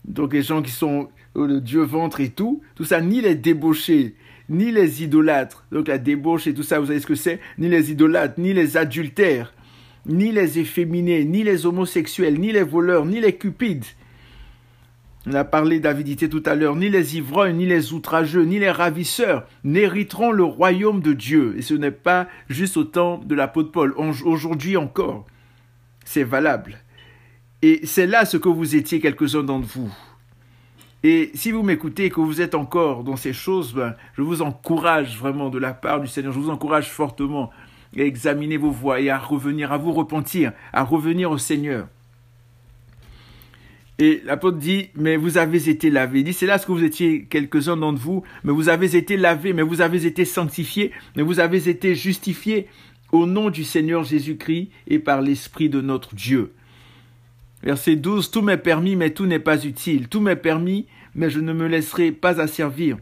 donc 0.06 0.32
les 0.32 0.42
gens 0.42 0.62
qui 0.62 0.70
sont 0.70 1.08
le 1.34 1.60
Dieu 1.60 1.82
ventre 1.82 2.20
et 2.20 2.30
tout, 2.30 2.62
tout 2.74 2.84
ça, 2.84 3.00
ni 3.00 3.20
les 3.20 3.34
débauchés, 3.34 4.14
ni 4.48 4.70
les 4.70 5.02
idolâtres, 5.02 5.66
donc 5.72 5.88
la 5.88 5.98
débauche 5.98 6.46
et 6.46 6.54
tout 6.54 6.62
ça, 6.62 6.78
vous 6.78 6.86
savez 6.86 7.00
ce 7.00 7.06
que 7.06 7.14
c'est, 7.14 7.40
ni 7.58 7.68
les 7.68 7.90
idolâtres, 7.90 8.38
ni 8.38 8.52
les 8.52 8.76
adultères, 8.76 9.52
ni 10.06 10.30
les 10.30 10.58
efféminés, 10.58 11.24
ni 11.24 11.42
les 11.42 11.66
homosexuels, 11.66 12.38
ni 12.38 12.52
les 12.52 12.62
voleurs, 12.62 13.04
ni 13.04 13.20
les 13.20 13.34
cupides. 13.34 13.84
On 15.28 15.34
a 15.34 15.42
parlé 15.42 15.80
d'avidité 15.80 16.28
tout 16.28 16.42
à 16.46 16.54
l'heure, 16.54 16.76
ni 16.76 16.88
les 16.88 17.16
ivrognes, 17.16 17.56
ni 17.56 17.66
les 17.66 17.92
outrageux, 17.92 18.44
ni 18.44 18.60
les 18.60 18.70
ravisseurs 18.70 19.44
n'hériteront 19.64 20.30
le 20.30 20.44
royaume 20.44 21.00
de 21.00 21.12
Dieu. 21.12 21.54
Et 21.58 21.62
ce 21.62 21.74
n'est 21.74 21.90
pas 21.90 22.28
juste 22.48 22.76
au 22.76 22.84
temps 22.84 23.18
de 23.18 23.34
l'apôtre 23.34 23.72
Paul, 23.72 23.92
aujourd'hui 23.96 24.76
encore. 24.76 25.26
C'est 26.04 26.22
valable. 26.22 26.78
Et 27.62 27.80
c'est 27.84 28.06
là 28.06 28.24
ce 28.24 28.36
que 28.36 28.48
vous 28.48 28.76
étiez 28.76 29.00
quelques-uns 29.00 29.42
d'entre 29.42 29.66
vous. 29.66 29.92
Et 31.02 31.32
si 31.34 31.50
vous 31.50 31.64
m'écoutez 31.64 32.04
et 32.04 32.10
que 32.10 32.20
vous 32.20 32.40
êtes 32.40 32.54
encore 32.54 33.02
dans 33.02 33.16
ces 33.16 33.32
choses, 33.32 33.74
ben, 33.74 33.96
je 34.16 34.22
vous 34.22 34.42
encourage 34.42 35.18
vraiment 35.18 35.50
de 35.50 35.58
la 35.58 35.74
part 35.74 36.00
du 36.00 36.06
Seigneur, 36.06 36.32
je 36.32 36.38
vous 36.38 36.50
encourage 36.50 36.90
fortement 36.90 37.50
à 37.96 38.02
examiner 38.02 38.58
vos 38.58 38.70
voies 38.70 39.00
et 39.00 39.10
à 39.10 39.18
revenir, 39.18 39.72
à 39.72 39.78
vous 39.78 39.92
repentir, 39.92 40.52
à 40.72 40.84
revenir 40.84 41.32
au 41.32 41.38
Seigneur. 41.38 41.88
Et 43.98 44.20
l'apôtre 44.24 44.58
dit, 44.58 44.90
mais 44.94 45.16
vous 45.16 45.38
avez 45.38 45.70
été 45.70 45.88
lavés. 45.88 46.20
Il 46.20 46.24
dit, 46.24 46.32
c'est 46.34 46.46
là 46.46 46.58
ce 46.58 46.66
que 46.66 46.72
vous 46.72 46.84
étiez 46.84 47.24
quelques-uns 47.24 47.78
d'entre 47.78 48.00
vous, 48.00 48.22
mais 48.44 48.52
vous 48.52 48.68
avez 48.68 48.94
été 48.94 49.16
lavés, 49.16 49.54
mais 49.54 49.62
vous 49.62 49.80
avez 49.80 50.04
été 50.04 50.24
sanctifiés, 50.26 50.92
mais 51.16 51.22
vous 51.22 51.40
avez 51.40 51.68
été 51.68 51.94
justifiés 51.94 52.66
au 53.12 53.26
nom 53.26 53.48
du 53.48 53.64
Seigneur 53.64 54.04
Jésus-Christ 54.04 54.70
et 54.86 54.98
par 54.98 55.22
l'Esprit 55.22 55.70
de 55.70 55.80
notre 55.80 56.14
Dieu. 56.14 56.52
Verset 57.62 57.96
12, 57.96 58.30
Tout 58.30 58.42
m'est 58.42 58.58
permis, 58.58 58.96
mais 58.96 59.10
tout 59.10 59.26
n'est 59.26 59.38
pas 59.38 59.64
utile. 59.64 60.08
Tout 60.08 60.20
m'est 60.20 60.36
permis, 60.36 60.86
mais 61.14 61.30
je 61.30 61.40
ne 61.40 61.54
me 61.54 61.66
laisserai 61.66 62.12
pas 62.12 62.40
asservir 62.40 62.98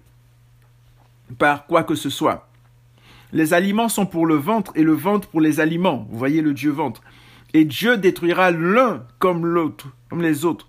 par 1.38 1.66
quoi 1.66 1.82
que 1.82 1.96
ce 1.96 2.10
soit. 2.10 2.48
Les 3.32 3.52
aliments 3.52 3.88
sont 3.88 4.06
pour 4.06 4.26
le 4.26 4.36
ventre 4.36 4.70
et 4.76 4.84
le 4.84 4.92
ventre 4.92 5.28
pour 5.28 5.40
les 5.40 5.58
aliments. 5.58 6.06
Vous 6.08 6.18
voyez 6.18 6.40
le 6.40 6.52
Dieu 6.52 6.70
ventre. 6.70 7.02
Et 7.52 7.64
Dieu 7.64 7.96
détruira 7.96 8.52
l'un 8.52 9.04
comme 9.18 9.44
l'autre, 9.44 9.88
comme 10.08 10.22
les 10.22 10.44
autres. 10.44 10.68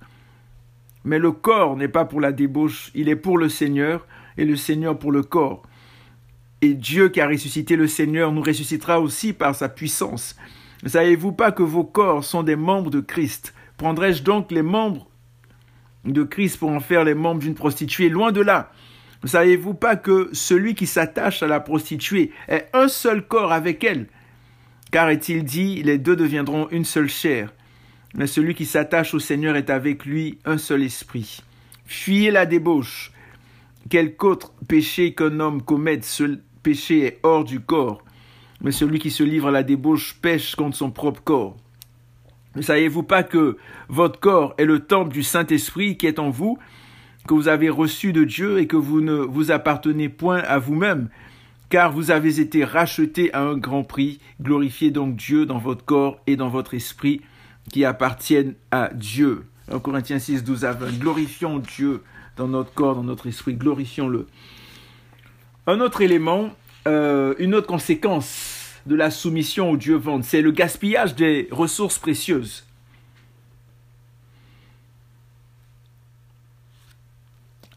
Mais 1.06 1.20
le 1.20 1.32
corps 1.32 1.78
n'est 1.78 1.88
pas 1.88 2.04
pour 2.04 2.20
la 2.20 2.32
débauche, 2.32 2.92
il 2.96 3.08
est 3.10 3.16
pour 3.16 3.38
le 3.38 3.48
Seigneur 3.48 4.06
et 4.38 4.44
le 4.44 4.56
Seigneur 4.56 4.98
pour 4.98 5.12
le 5.12 5.24
corps. 5.24 5.62
Et 6.62 6.74
Dieu 6.74 7.10
qui 7.10 7.22
a 7.22 7.28
ressuscité 7.28 7.76
le 7.76 7.88
Seigneur 7.88 8.32
nous 8.32 8.42
ressuscitera 8.42 9.00
aussi 9.00 9.32
par 9.32 9.54
sa 9.54 9.70
puissance. 9.70 10.36
Ne 10.84 10.90
savez-vous 10.90 11.32
pas 11.32 11.52
que 11.52 11.64
vos 11.64 11.84
corps 11.84 12.24
sont 12.24 12.42
des 12.42 12.56
membres 12.56 12.90
de 12.90 13.02
Christ? 13.02 13.54
Prendrais-je 13.78 14.24
donc 14.24 14.52
les 14.52 14.64
membres 14.64 15.08
de 16.06 16.24
Christ 16.24 16.58
pour 16.58 16.72
en 16.72 16.80
faire 16.80 17.04
les 17.04 17.14
membres 17.14 17.42
d'une 17.42 17.56
prostituée? 17.56 18.10
Loin 18.10 18.32
de 18.32 18.42
là. 18.42 18.72
Ne 19.24 19.28
savez-vous 19.28 19.74
pas 19.74 19.96
que 19.96 20.30
celui 20.34 20.76
qui 20.76 20.88
s'attache 20.88 21.44
à 21.44 21.48
la 21.48 21.60
prostituée 21.60 22.32
est 22.48 22.68
un 22.74 22.88
seul 22.88 23.26
corps 23.28 23.52
avec 23.52 23.84
elle? 23.84 24.08
Car 24.92 25.10
est-il 25.10 25.44
dit, 25.44 25.84
les 25.84 25.98
deux 25.98 26.16
deviendront 26.16 26.68
une 26.72 26.86
seule 26.86 27.10
chair. 27.10 27.52
Mais 28.16 28.28
celui 28.28 28.56
qui 28.56 28.66
s'attache 28.66 29.14
au 29.14 29.20
Seigneur 29.20 29.58
est 29.58 29.70
avec 29.70 30.06
lui 30.06 30.40
un 30.46 30.58
seul 30.58 30.84
esprit. 30.84 31.42
Fuyez 31.86 32.32
la 32.32 32.46
débauche. 32.46 33.12
Quelque 33.90 34.26
autre 34.26 34.54
péché 34.68 35.14
qu'un 35.14 35.40
homme 35.40 35.62
commette, 35.62 36.06
ce 36.06 36.40
péché 36.64 37.06
est 37.06 37.20
hors 37.24 37.44
du 37.44 37.60
corps. 37.60 38.04
Mais 38.62 38.72
celui 38.72 39.00
qui 39.00 39.12
se 39.12 39.24
livre 39.24 39.50
à 39.50 39.52
la 39.52 39.64
débauche 39.64 40.16
pêche 40.22 40.56
contre 40.56 40.78
son 40.78 40.92
propre 40.92 41.22
corps. 41.24 41.58
Ne 42.56 42.62
savez-vous 42.62 43.04
pas 43.04 43.24
que 43.24 43.58
votre 43.90 44.20
corps 44.20 44.56
est 44.58 44.66
le 44.66 44.80
temple 44.80 45.12
du 45.12 45.24
Saint-Esprit 45.24 45.98
qui 45.98 46.08
est 46.08 46.20
en 46.20 46.30
vous, 46.30 46.58
que 47.28 47.34
vous 47.34 47.50
avez 47.50 47.70
reçu 47.70 48.14
de 48.14 48.24
Dieu 48.24 48.60
et 48.60 48.68
que 48.68 48.78
vous 48.78 49.02
ne 49.02 49.16
vous 49.16 49.52
appartenez 49.52 50.08
point 50.08 50.40
à 50.40 50.58
vous-même, 50.58 51.10
car 51.70 51.92
vous 51.92 52.12
avez 52.12 52.40
été 52.40 52.64
rachetés 52.64 53.34
à 53.34 53.42
un 53.42 53.58
grand 53.58 53.84
prix. 53.84 54.20
Glorifiez 54.42 54.90
donc 54.90 55.18
Dieu 55.18 55.46
dans 55.46 55.58
votre 55.58 55.84
corps 55.84 56.18
et 56.28 56.38
dans 56.38 56.50
votre 56.50 56.76
esprit 56.76 57.22
qui 57.72 57.86
appartiennent 57.86 58.56
à 58.72 58.90
Dieu. 58.94 59.46
En 59.72 59.80
Corinthiens 59.80 60.20
6, 60.20 60.44
12 60.44 60.66
à 60.66 60.74
20. 60.74 61.00
Glorifions 61.00 61.60
Dieu 61.60 62.04
dans 62.38 62.48
notre 62.48 62.74
corps, 62.74 62.96
dans 62.96 63.04
notre 63.04 63.28
esprit. 63.28 63.56
Glorifions-le. 63.56 64.28
Un 65.68 65.80
autre 65.80 66.02
élément, 66.02 66.52
euh, 66.88 67.34
une 67.40 67.56
autre 67.56 67.68
conséquence 67.68 68.66
de 68.86 68.96
la 68.96 69.10
soumission 69.10 69.72
au 69.72 69.78
Dieu 69.78 69.96
vente, 69.96 70.24
c'est 70.24 70.42
le 70.42 70.52
gaspillage 70.52 71.16
des 71.16 71.48
ressources 71.52 71.98
précieuses. 71.98 72.66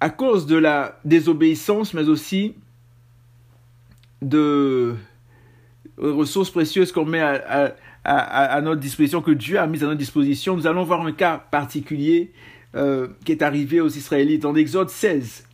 À 0.01 0.11
cause 0.11 0.47
de 0.47 0.57
la 0.57 1.01
désobéissance, 1.05 1.95
mais 1.95 2.09
aussi 2.09 2.55
de 4.23 4.95
ressources 5.97 6.51
précieuses 6.51 6.93
qu'on 6.93 7.05
met 7.05 7.21
à, 7.21 7.75
notre 8.63 8.81
disposition, 8.81 9.23
que 9.23 9.31
Dieu 9.31 9.59
a 9.59 9.67
mis 9.67 9.83
à 9.83 9.87
notre 9.87 9.99
disposition, 9.99 10.57
nous 10.57 10.67
allons 10.67 10.85
voir 10.85 11.05
un 11.05 11.13
cas 11.13 11.39
particulier 11.39 12.33
euh, 12.75 13.09
qui 13.25 13.33
est 13.33 13.43
arrivé 13.43 13.81
aux 13.81 13.89
Israélites 13.89 14.45
en 14.45 14.55
Exode 14.55 14.91
16. 14.91 15.45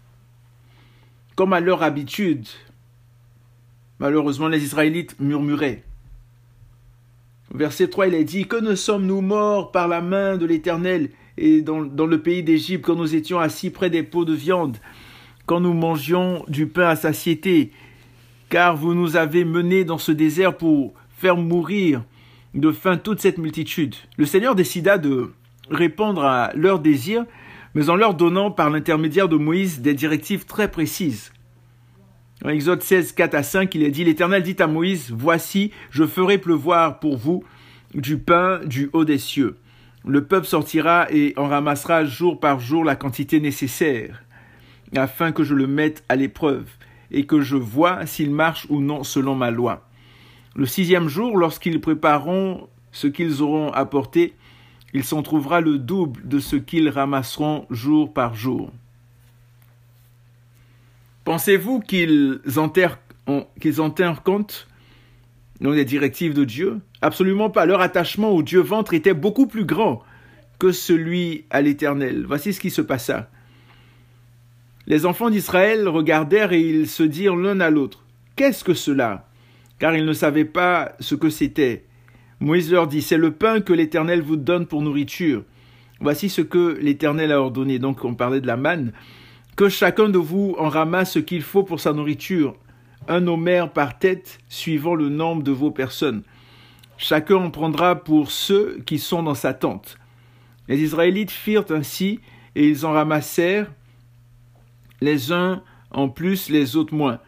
Comme 1.36 1.52
à 1.52 1.60
leur 1.60 1.82
habitude, 1.82 2.46
malheureusement, 3.98 4.48
les 4.48 4.62
Israélites 4.62 5.18
murmuraient. 5.18 5.82
Verset 7.52 7.88
3, 7.88 8.08
il 8.08 8.14
est 8.14 8.24
dit 8.24 8.46
Que 8.46 8.60
ne 8.60 8.74
sommes-nous 8.74 9.20
morts 9.20 9.72
par 9.72 9.88
la 9.88 10.00
main 10.00 10.36
de 10.36 10.46
l'Éternel 10.46 11.10
et 11.36 11.62
dans, 11.62 11.82
dans 11.82 12.06
le 12.06 12.22
pays 12.22 12.42
d'Égypte 12.42 12.84
quand 12.84 12.96
nous 12.96 13.14
étions 13.14 13.38
assis 13.38 13.70
près 13.70 13.90
des 13.90 14.02
pots 14.02 14.24
de 14.24 14.34
viande, 14.34 14.76
quand 15.46 15.60
nous 15.60 15.74
mangions 15.74 16.44
du 16.48 16.66
pain 16.66 16.88
à 16.88 16.96
satiété, 16.96 17.72
car 18.48 18.76
vous 18.76 18.94
nous 18.94 19.16
avez 19.16 19.44
menés 19.44 19.84
dans 19.84 19.98
ce 19.98 20.12
désert 20.12 20.56
pour 20.56 20.94
faire 21.18 21.36
mourir 21.36 22.02
de 22.54 22.70
faim 22.70 22.96
toute 22.96 23.20
cette 23.20 23.38
multitude. 23.38 23.96
Le 24.16 24.26
Seigneur 24.26 24.54
décida 24.54 24.96
de 24.96 25.32
répondre 25.70 26.24
à 26.24 26.52
leurs 26.54 26.78
désirs, 26.78 27.24
mais 27.74 27.90
en 27.90 27.96
leur 27.96 28.14
donnant 28.14 28.50
par 28.50 28.70
l'intermédiaire 28.70 29.28
de 29.28 29.36
Moïse 29.36 29.80
des 29.80 29.94
directives 29.94 30.44
très 30.44 30.70
précises. 30.70 31.32
En 32.44 32.50
Exode 32.50 32.82
16, 32.82 33.12
4 33.12 33.34
à 33.34 33.42
5, 33.42 33.74
il 33.74 33.82
est 33.82 33.90
dit, 33.90 34.04
L'Éternel 34.04 34.42
dit 34.42 34.56
à 34.60 34.66
Moïse, 34.66 35.12
Voici, 35.16 35.72
je 35.90 36.06
ferai 36.06 36.38
pleuvoir 36.38 37.00
pour 37.00 37.16
vous 37.16 37.42
du 37.94 38.18
pain 38.18 38.60
du 38.64 38.90
haut 38.92 39.04
des 39.04 39.18
cieux. 39.18 39.56
Le 40.06 40.24
peuple 40.24 40.46
sortira 40.46 41.06
et 41.10 41.32
en 41.36 41.48
ramassera 41.48 42.04
jour 42.04 42.38
par 42.38 42.60
jour 42.60 42.84
la 42.84 42.96
quantité 42.96 43.40
nécessaire, 43.40 44.22
afin 44.94 45.32
que 45.32 45.42
je 45.42 45.54
le 45.54 45.66
mette 45.66 46.04
à 46.08 46.16
l'épreuve, 46.16 46.66
et 47.10 47.24
que 47.24 47.40
je 47.40 47.56
vois 47.56 48.04
s'il 48.06 48.30
marche 48.30 48.66
ou 48.68 48.80
non 48.80 49.02
selon 49.02 49.34
ma 49.34 49.50
loi. 49.50 49.88
Le 50.56 50.66
sixième 50.66 51.08
jour, 51.08 51.36
lorsqu'ils 51.36 51.80
prépareront 51.80 52.68
ce 52.92 53.06
qu'ils 53.06 53.42
auront 53.42 53.72
apporté, 53.72 54.34
il 54.92 55.02
s'en 55.02 55.22
trouvera 55.22 55.60
le 55.60 55.78
double 55.78 56.26
de 56.26 56.38
ce 56.38 56.56
qu'ils 56.56 56.88
ramasseront 56.88 57.66
jour 57.70 58.12
par 58.12 58.34
jour. 58.34 58.72
Pensez-vous 61.24 61.80
qu'ils 61.80 62.40
enterrent, 62.56 62.98
qu'ils 63.60 63.80
compte 64.24 64.68
dans 65.60 65.70
les 65.70 65.84
directives 65.84 66.34
de 66.34 66.44
Dieu? 66.44 66.80
Absolument 67.02 67.50
pas. 67.50 67.66
Leur 67.66 67.80
attachement 67.80 68.30
au 68.30 68.42
Dieu 68.42 68.60
ventre 68.60 68.94
était 68.94 69.14
beaucoup 69.14 69.46
plus 69.46 69.64
grand 69.64 70.02
que 70.58 70.70
celui 70.70 71.44
à 71.50 71.62
l'Éternel. 71.62 72.24
Voici 72.26 72.52
ce 72.52 72.60
qui 72.60 72.70
se 72.70 72.82
passa. 72.82 73.28
Les 74.86 75.06
enfants 75.06 75.30
d'Israël 75.30 75.88
regardèrent 75.88 76.52
et 76.52 76.60
ils 76.60 76.88
se 76.88 77.02
dirent 77.02 77.36
l'un 77.36 77.60
à 77.60 77.70
l'autre, 77.70 78.04
Qu'est-ce 78.36 78.64
que 78.64 78.74
cela? 78.74 79.28
Car 79.78 79.96
ils 79.96 80.04
ne 80.04 80.12
savaient 80.12 80.44
pas 80.44 80.92
ce 81.00 81.14
que 81.14 81.30
c'était. 81.30 81.84
Moïse 82.40 82.70
leur 82.70 82.86
dit, 82.86 83.02
c'est 83.02 83.16
le 83.16 83.32
pain 83.32 83.60
que 83.60 83.72
l'Éternel 83.72 84.22
vous 84.22 84.36
donne 84.36 84.66
pour 84.66 84.82
nourriture. 84.82 85.44
Voici 86.00 86.28
ce 86.28 86.42
que 86.42 86.78
l'Éternel 86.80 87.32
a 87.32 87.40
ordonné. 87.40 87.78
Donc 87.78 88.04
on 88.04 88.14
parlait 88.14 88.40
de 88.40 88.46
la 88.46 88.56
manne. 88.56 88.92
Que 89.56 89.68
chacun 89.68 90.08
de 90.08 90.18
vous 90.18 90.56
en 90.58 90.68
ramasse 90.68 91.12
ce 91.12 91.18
qu'il 91.20 91.42
faut 91.42 91.62
pour 91.62 91.80
sa 91.80 91.92
nourriture, 91.92 92.56
un 93.08 93.26
homère 93.26 93.72
par 93.72 93.98
tête, 93.98 94.38
suivant 94.48 94.94
le 94.94 95.08
nombre 95.08 95.42
de 95.42 95.52
vos 95.52 95.70
personnes. 95.70 96.22
Chacun 96.96 97.36
en 97.36 97.50
prendra 97.50 97.96
pour 97.96 98.30
ceux 98.30 98.80
qui 98.84 98.98
sont 98.98 99.22
dans 99.22 99.34
sa 99.34 99.54
tente. 99.54 99.98
Les 100.68 100.80
Israélites 100.80 101.30
firent 101.30 101.70
ainsi, 101.70 102.20
et 102.56 102.68
ils 102.68 102.86
en 102.86 102.92
ramassèrent 102.92 103.70
les 105.00 105.32
uns 105.32 105.62
en 105.90 106.08
plus, 106.08 106.50
les 106.50 106.76
autres 106.76 106.94
moins. 106.94 107.20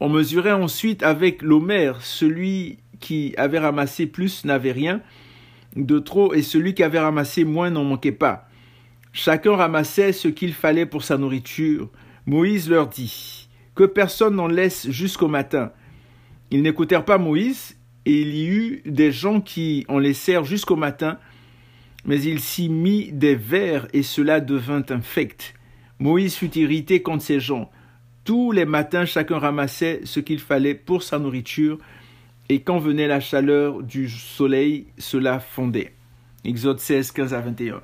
On 0.00 0.08
mesurait 0.08 0.52
ensuite 0.52 1.02
avec 1.02 1.42
l'homère, 1.42 2.00
celui 2.00 2.78
qui 3.00 3.34
avait 3.36 3.58
ramassé 3.58 4.06
plus 4.06 4.44
n'avait 4.44 4.72
rien 4.72 5.02
de 5.76 5.98
trop 5.98 6.34
et 6.34 6.42
celui 6.42 6.74
qui 6.74 6.82
avait 6.82 6.98
ramassé 6.98 7.44
moins 7.44 7.70
n'en 7.70 7.84
manquait 7.84 8.10
pas. 8.10 8.48
Chacun 9.12 9.56
ramassait 9.56 10.12
ce 10.12 10.28
qu'il 10.28 10.54
fallait 10.54 10.86
pour 10.86 11.04
sa 11.04 11.18
nourriture. 11.18 11.90
Moïse 12.26 12.70
leur 12.70 12.88
dit 12.88 13.48
que 13.74 13.84
personne 13.84 14.36
n'en 14.36 14.46
laisse 14.48 14.88
jusqu'au 14.90 15.28
matin. 15.28 15.72
Ils 16.50 16.62
n'écoutèrent 16.62 17.04
pas 17.04 17.18
Moïse, 17.18 17.76
et 18.06 18.20
il 18.20 18.34
y 18.34 18.46
eut 18.46 18.82
des 18.86 19.12
gens 19.12 19.40
qui 19.40 19.84
en 19.88 19.98
laissèrent 19.98 20.44
jusqu'au 20.44 20.76
matin, 20.76 21.18
mais 22.04 22.20
il 22.22 22.40
s'y 22.40 22.68
mit 22.68 23.12
des 23.12 23.34
vers, 23.34 23.86
et 23.92 24.02
cela 24.02 24.40
devint 24.40 24.84
infect. 24.90 25.54
Moïse 25.98 26.34
fut 26.34 26.56
irrité 26.56 27.02
contre 27.02 27.22
ces 27.22 27.40
gens. 27.40 27.70
Tous 28.24 28.52
les 28.52 28.66
matins, 28.66 29.04
chacun 29.04 29.38
ramassait 29.38 30.00
ce 30.04 30.20
qu'il 30.20 30.40
fallait 30.40 30.74
pour 30.74 31.02
sa 31.02 31.18
nourriture, 31.18 31.78
et 32.48 32.60
quand 32.60 32.78
venait 32.78 33.06
la 33.06 33.20
chaleur 33.20 33.82
du 33.82 34.08
soleil, 34.08 34.86
cela 34.98 35.40
fondait. 35.40 35.94
Exode 36.44 36.80
16, 36.80 37.12
15 37.12 37.34
à 37.34 37.40
21. 37.40 37.80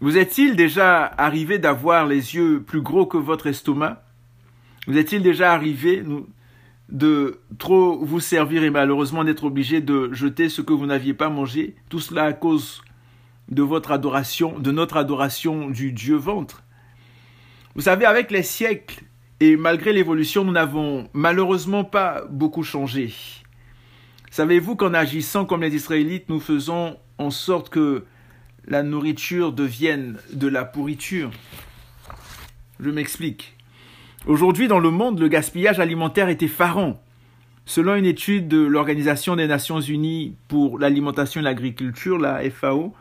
Vous 0.00 0.16
est-il 0.16 0.56
déjà 0.56 1.04
arrivé 1.04 1.58
d'avoir 1.58 2.06
les 2.06 2.34
yeux 2.34 2.62
plus 2.62 2.80
gros 2.80 3.04
que 3.04 3.18
votre 3.18 3.46
estomac? 3.46 4.02
Vous 4.86 4.96
est-il 4.96 5.22
déjà 5.22 5.52
arrivé 5.52 6.02
de 6.88 7.40
trop 7.58 8.02
vous 8.02 8.20
servir 8.20 8.64
et 8.64 8.70
malheureusement 8.70 9.24
d'être 9.24 9.44
obligé 9.44 9.82
de 9.82 10.10
jeter 10.12 10.48
ce 10.48 10.62
que 10.62 10.72
vous 10.72 10.86
n'aviez 10.86 11.12
pas 11.12 11.28
mangé? 11.28 11.76
Tout 11.90 12.00
cela 12.00 12.24
à 12.24 12.32
cause 12.32 12.82
de 13.50 13.62
votre 13.62 13.92
adoration, 13.92 14.58
de 14.58 14.70
notre 14.70 14.96
adoration 14.96 15.68
du 15.68 15.92
Dieu 15.92 16.16
ventre. 16.16 16.62
Vous 17.80 17.84
savez, 17.84 18.04
avec 18.04 18.30
les 18.30 18.42
siècles 18.42 19.04
et 19.40 19.56
malgré 19.56 19.94
l'évolution, 19.94 20.44
nous 20.44 20.52
n'avons 20.52 21.08
malheureusement 21.14 21.82
pas 21.82 22.26
beaucoup 22.28 22.62
changé. 22.62 23.10
Savez-vous 24.30 24.76
qu'en 24.76 24.92
agissant 24.92 25.46
comme 25.46 25.62
les 25.62 25.74
Israélites, 25.74 26.28
nous 26.28 26.40
faisons 26.40 26.98
en 27.16 27.30
sorte 27.30 27.70
que 27.70 28.04
la 28.66 28.82
nourriture 28.82 29.54
devienne 29.54 30.18
de 30.30 30.46
la 30.46 30.66
pourriture? 30.66 31.30
Je 32.80 32.90
m'explique. 32.90 33.56
Aujourd'hui, 34.26 34.68
dans 34.68 34.78
le 34.78 34.90
monde, 34.90 35.18
le 35.18 35.28
gaspillage 35.28 35.80
alimentaire 35.80 36.28
est 36.28 36.42
effarant. 36.42 37.02
Selon 37.64 37.94
une 37.94 38.04
étude 38.04 38.46
de 38.46 38.60
l'Organisation 38.60 39.36
des 39.36 39.46
Nations 39.46 39.80
Unies 39.80 40.36
pour 40.48 40.78
l'alimentation 40.78 41.40
et 41.40 41.44
l'agriculture, 41.44 42.18
la 42.18 42.42
FAO, 42.50 42.94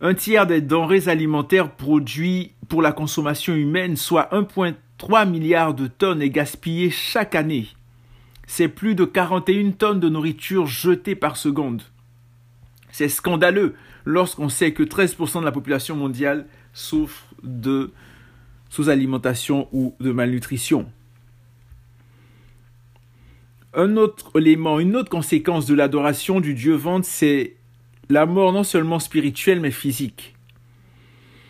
un 0.00 0.14
tiers 0.14 0.46
des 0.46 0.60
denrées 0.60 1.08
alimentaires 1.08 1.72
produits 1.72 2.52
pour 2.68 2.82
la 2.82 2.92
consommation 2.92 3.54
humaine, 3.54 3.96
soit 3.96 4.28
1,3 4.32 5.28
milliard 5.28 5.74
de 5.74 5.86
tonnes, 5.86 6.20
est 6.20 6.30
gaspillé 6.30 6.90
chaque 6.90 7.34
année. 7.34 7.68
C'est 8.46 8.68
plus 8.68 8.94
de 8.94 9.04
41 9.04 9.72
tonnes 9.72 10.00
de 10.00 10.08
nourriture 10.08 10.66
jetées 10.66 11.14
par 11.14 11.36
seconde. 11.36 11.82
C'est 12.90 13.08
scandaleux 13.08 13.74
lorsqu'on 14.04 14.48
sait 14.48 14.72
que 14.72 14.82
13% 14.82 15.40
de 15.40 15.44
la 15.44 15.52
population 15.52 15.96
mondiale 15.96 16.46
souffre 16.72 17.24
de 17.42 17.92
sous-alimentation 18.68 19.68
ou 19.72 19.94
de 20.00 20.12
malnutrition. 20.12 20.86
Un 23.74 23.96
autre 23.96 24.38
élément, 24.38 24.78
une 24.78 24.96
autre 24.96 25.10
conséquence 25.10 25.66
de 25.66 25.74
l'adoration 25.74 26.40
du 26.40 26.54
Dieu 26.54 26.74
ventre, 26.74 27.06
c'est 27.06 27.56
la 28.08 28.26
mort 28.26 28.52
non 28.52 28.64
seulement 28.64 28.98
spirituelle 28.98 29.60
mais 29.60 29.70
physique. 29.70 30.34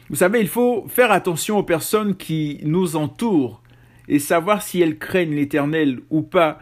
Vous 0.08 0.16
savez, 0.16 0.40
il 0.40 0.48
faut 0.48 0.86
faire 0.88 1.10
attention 1.10 1.58
aux 1.58 1.64
personnes 1.64 2.16
qui 2.16 2.60
nous 2.62 2.96
entourent 2.96 3.62
et 4.08 4.18
savoir 4.18 4.62
si 4.62 4.80
elles 4.80 4.98
craignent 4.98 5.34
l'Éternel 5.34 6.00
ou 6.10 6.22
pas, 6.22 6.60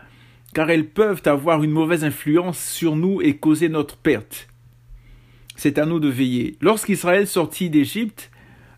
car 0.54 0.70
elles 0.70 0.88
peuvent 0.88 1.22
avoir 1.26 1.62
une 1.62 1.70
mauvaise 1.70 2.04
influence 2.04 2.58
sur 2.58 2.96
nous 2.96 3.20
et 3.20 3.36
causer 3.36 3.68
notre 3.68 3.96
perte. 3.96 4.48
C'est 5.56 5.78
à 5.78 5.84
nous 5.84 6.00
de 6.00 6.08
veiller. 6.08 6.56
Lorsqu'Israël 6.60 7.26
sortit 7.26 7.70
d'Égypte, 7.70 8.30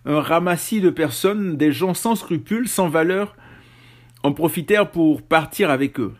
un 0.04 0.20
ramassis 0.20 0.80
de 0.80 0.90
personnes, 0.90 1.56
des 1.56 1.72
gens 1.72 1.94
sans 1.94 2.16
scrupules, 2.16 2.68
sans 2.68 2.88
valeur, 2.88 3.36
en 4.22 4.32
profitèrent 4.32 4.90
pour 4.90 5.22
partir 5.22 5.70
avec 5.70 6.00
eux. 6.00 6.14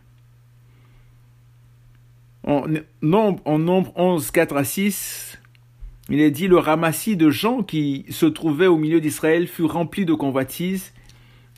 En 2.47 2.65
nombre, 3.03 3.43
en 3.45 3.59
nombre 3.59 3.93
11, 3.97 4.31
4 4.31 4.57
à 4.57 4.62
6, 4.62 5.38
il 6.09 6.21
est 6.21 6.31
dit 6.31 6.47
le 6.47 6.59
ramassis 6.59 7.17
de 7.17 7.29
gens 7.29 7.65
qui 7.65 8.07
se 8.09 8.25
trouvaient 8.25 8.69
au 8.69 8.76
milieu 8.76 9.00
d'Israël 9.00 9.49
fut 9.49 9.65
rempli 9.65 10.05
de 10.05 10.15
convoitises, 10.15 10.93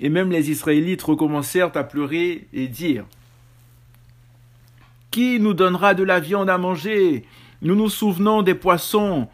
et 0.01 0.09
même 0.09 0.31
les 0.31 0.51
Israélites 0.51 1.03
recommencèrent 1.03 1.77
à 1.77 1.85
pleurer 1.85 2.49
et 2.55 2.69
dire 2.69 3.05
Qui 5.11 5.39
nous 5.41 5.53
donnera 5.53 5.93
de 5.93 6.05
la 6.05 6.21
viande 6.21 6.49
à 6.49 6.57
manger? 6.57 7.27
Nous 7.61 7.75
nous 7.75 7.91
souvenons 7.91 8.41
des 8.41 8.55
poissons 8.55 9.29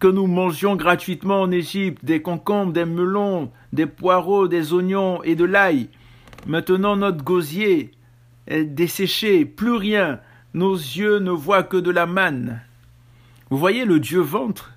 que 0.00 0.08
nous 0.08 0.26
mangions 0.26 0.76
gratuitement 0.76 1.40
en 1.40 1.50
Égypte, 1.50 2.04
des 2.04 2.20
concombres, 2.20 2.74
des 2.74 2.84
melons, 2.84 3.50
des 3.72 3.86
poireaux, 3.86 4.48
des 4.48 4.74
oignons 4.74 5.22
et 5.22 5.34
de 5.34 5.44
l'ail. 5.44 5.88
Maintenant 6.46 6.96
notre 6.96 7.24
gosier 7.24 7.92
est 8.48 8.64
desséché, 8.64 9.46
plus 9.46 9.76
rien, 9.76 10.20
nos 10.54 10.74
yeux 10.74 11.18
ne 11.18 11.32
voient 11.32 11.64
que 11.64 11.76
de 11.76 11.90
la 11.90 12.06
manne. 12.06 12.62
Vous 13.50 13.58
voyez 13.58 13.84
le 13.84 14.00
Dieu 14.00 14.20
ventre 14.20 14.72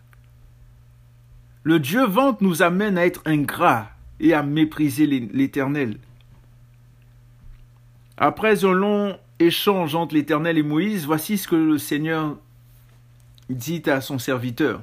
Le 1.63 1.79
Dieu 1.79 2.05
ventre 2.05 2.43
nous 2.43 2.63
amène 2.63 2.97
à 2.97 3.05
être 3.05 3.21
ingrats 3.25 3.91
et 4.19 4.33
à 4.33 4.43
mépriser 4.43 5.05
l'Éternel. 5.05 5.97
Après 8.17 8.65
un 8.65 8.73
long 8.73 9.17
échange 9.39 9.93
entre 9.93 10.15
l'Éternel 10.15 10.57
et 10.57 10.63
Moïse, 10.63 11.05
voici 11.05 11.37
ce 11.37 11.47
que 11.47 11.55
le 11.55 11.77
Seigneur 11.77 12.35
dit 13.49 13.83
à 13.85 14.01
son 14.01 14.17
serviteur. 14.17 14.81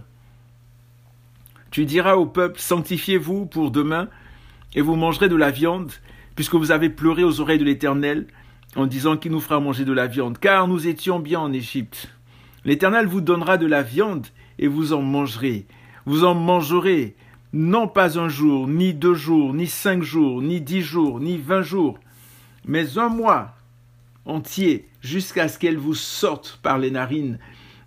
Tu 1.72 1.86
diras 1.86 2.14
au 2.14 2.26
peuple, 2.26 2.60
sanctifiez-vous 2.60 3.46
pour 3.46 3.72
demain, 3.72 4.08
et 4.76 4.80
vous 4.80 4.94
mangerez 4.94 5.28
de 5.28 5.34
la 5.34 5.50
viande, 5.50 5.90
puisque 6.36 6.54
vous 6.54 6.70
avez 6.70 6.88
pleuré 6.88 7.24
aux 7.24 7.40
oreilles 7.40 7.58
de 7.58 7.64
l'Éternel, 7.64 8.28
en 8.76 8.86
disant 8.86 9.16
qu'il 9.16 9.32
nous 9.32 9.40
fera 9.40 9.60
manger 9.60 9.84
de 9.84 9.92
la 9.92 10.06
viande, 10.06 10.38
car 10.38 10.68
nous 10.68 10.86
étions 10.86 11.20
bien 11.20 11.40
en 11.40 11.52
Égypte. 11.52 12.08
L'Éternel 12.64 13.06
vous 13.06 13.20
donnera 13.20 13.56
de 13.56 13.66
la 13.66 13.82
viande, 13.82 14.26
et 14.58 14.68
vous 14.68 14.92
en 14.92 15.02
mangerez. 15.02 15.66
Vous 16.06 16.24
en 16.24 16.34
mangerez, 16.34 17.14
non 17.52 17.88
pas 17.88 18.18
un 18.18 18.28
jour, 18.28 18.68
ni 18.68 18.94
deux 18.94 19.14
jours, 19.14 19.54
ni 19.54 19.66
cinq 19.66 20.02
jours, 20.02 20.42
ni 20.42 20.60
dix 20.60 20.82
jours, 20.82 21.20
ni 21.20 21.36
vingt 21.36 21.62
jours, 21.62 21.98
mais 22.66 22.98
un 22.98 23.08
mois 23.08 23.54
entier, 24.24 24.86
jusqu'à 25.02 25.48
ce 25.48 25.58
qu'elle 25.58 25.76
vous 25.76 25.94
sorte 25.94 26.58
par 26.62 26.78
les 26.78 26.90
narines, 26.90 27.38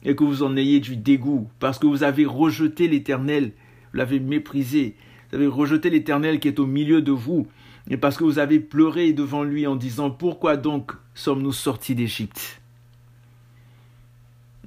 et 0.03 0.15
que 0.15 0.23
vous 0.23 0.43
en 0.43 0.55
ayez 0.55 0.79
du 0.79 0.95
dégoût, 0.95 1.49
parce 1.59 1.79
que 1.79 1.87
vous 1.87 2.03
avez 2.03 2.25
rejeté 2.25 2.87
l'Éternel, 2.87 3.51
vous 3.91 3.97
l'avez 3.97 4.19
méprisé. 4.19 4.95
Vous 5.29 5.37
avez 5.37 5.47
rejeté 5.47 5.89
l'Éternel 5.89 6.39
qui 6.39 6.47
est 6.47 6.59
au 6.59 6.65
milieu 6.65 7.01
de 7.01 7.11
vous. 7.11 7.47
Et 7.89 7.97
parce 7.97 8.17
que 8.17 8.23
vous 8.23 8.39
avez 8.39 8.59
pleuré 8.59 9.13
devant 9.13 9.43
lui 9.43 9.65
en 9.65 9.75
disant 9.75 10.11
Pourquoi 10.11 10.57
donc 10.57 10.91
sommes-nous 11.13 11.53
sortis 11.53 11.95
d'Égypte? 11.95 12.61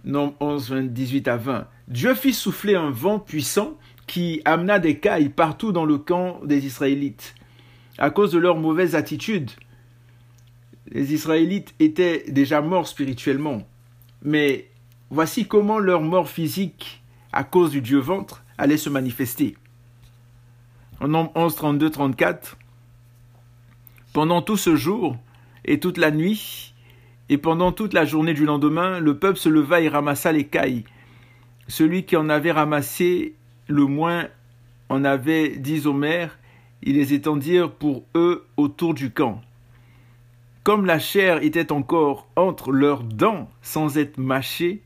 Nom 0.05 0.35
11, 0.41 0.73
18 0.89 1.29
à 1.29 1.37
20. 1.37 1.67
Dieu 1.89 2.15
fit 2.15 2.33
souffler 2.33 2.75
un 2.75 2.91
vent 2.91 3.19
puissant 3.19 3.77
qui 4.07 4.41
amena 4.45 4.79
des 4.79 4.99
cailles 4.99 5.29
partout 5.29 5.73
dans 5.73 5.85
le 5.85 5.99
camp 5.99 6.41
des 6.45 6.65
Israélites. 6.65 7.35
À 7.99 8.11
cause 8.11 8.33
de 8.33 8.39
leur 8.39 8.57
mauvaise 8.57 8.95
attitude, 8.95 9.51
les 10.91 11.13
Israélites 11.13 11.75
étaient 11.79 12.25
déjà 12.29 12.63
morts 12.63 12.89
spirituellement. 12.89 13.63
Mais 14.23 14.71
voici 15.11 15.47
comment 15.47 15.79
leur 15.79 16.01
mort 16.01 16.29
physique, 16.29 17.03
à 17.33 17.45
cause 17.45 17.71
du 17.71 17.83
Dieu 17.83 17.99
ventre, 17.99 18.43
allait 18.57 18.79
se 18.79 18.89
manifester. 18.89 19.57
En 21.01 21.09
nombre 21.09 21.33
11, 21.35 21.55
32, 21.55 21.91
34, 21.91 22.57
pendant 24.13 24.43
tout 24.43 24.57
ce 24.57 24.77
jour 24.77 25.17
et 25.65 25.79
toute 25.79 25.99
la 25.99 26.11
nuit, 26.11 26.75
et 27.29 27.39
pendant 27.39 27.71
toute 27.71 27.93
la 27.93 28.05
journée 28.05 28.35
du 28.35 28.45
lendemain, 28.45 28.99
le 28.99 29.17
peuple 29.17 29.39
se 29.39 29.49
leva 29.49 29.81
et 29.81 29.89
ramassa 29.89 30.33
les 30.33 30.47
cailles. 30.47 30.85
Celui 31.69 32.05
qui 32.05 32.17
en 32.17 32.29
avait 32.29 32.51
ramassé 32.51 33.35
le 33.69 33.85
moins 33.87 34.27
en 34.89 35.05
avait 35.05 35.51
dix 35.51 35.87
homères, 35.87 36.39
ils 36.83 36.97
les 36.97 37.13
étendirent 37.13 37.71
pour 37.71 38.05
eux 38.17 38.47
autour 38.57 38.95
du 38.95 39.13
camp. 39.13 39.41
Comme 40.65 40.85
la 40.85 40.99
chair 40.99 41.43
était 41.43 41.71
encore 41.71 42.29
entre 42.37 42.73
leurs 42.73 43.05
dents 43.05 43.49
sans 43.63 43.97
être 43.97 44.19
mâchée, 44.19 44.83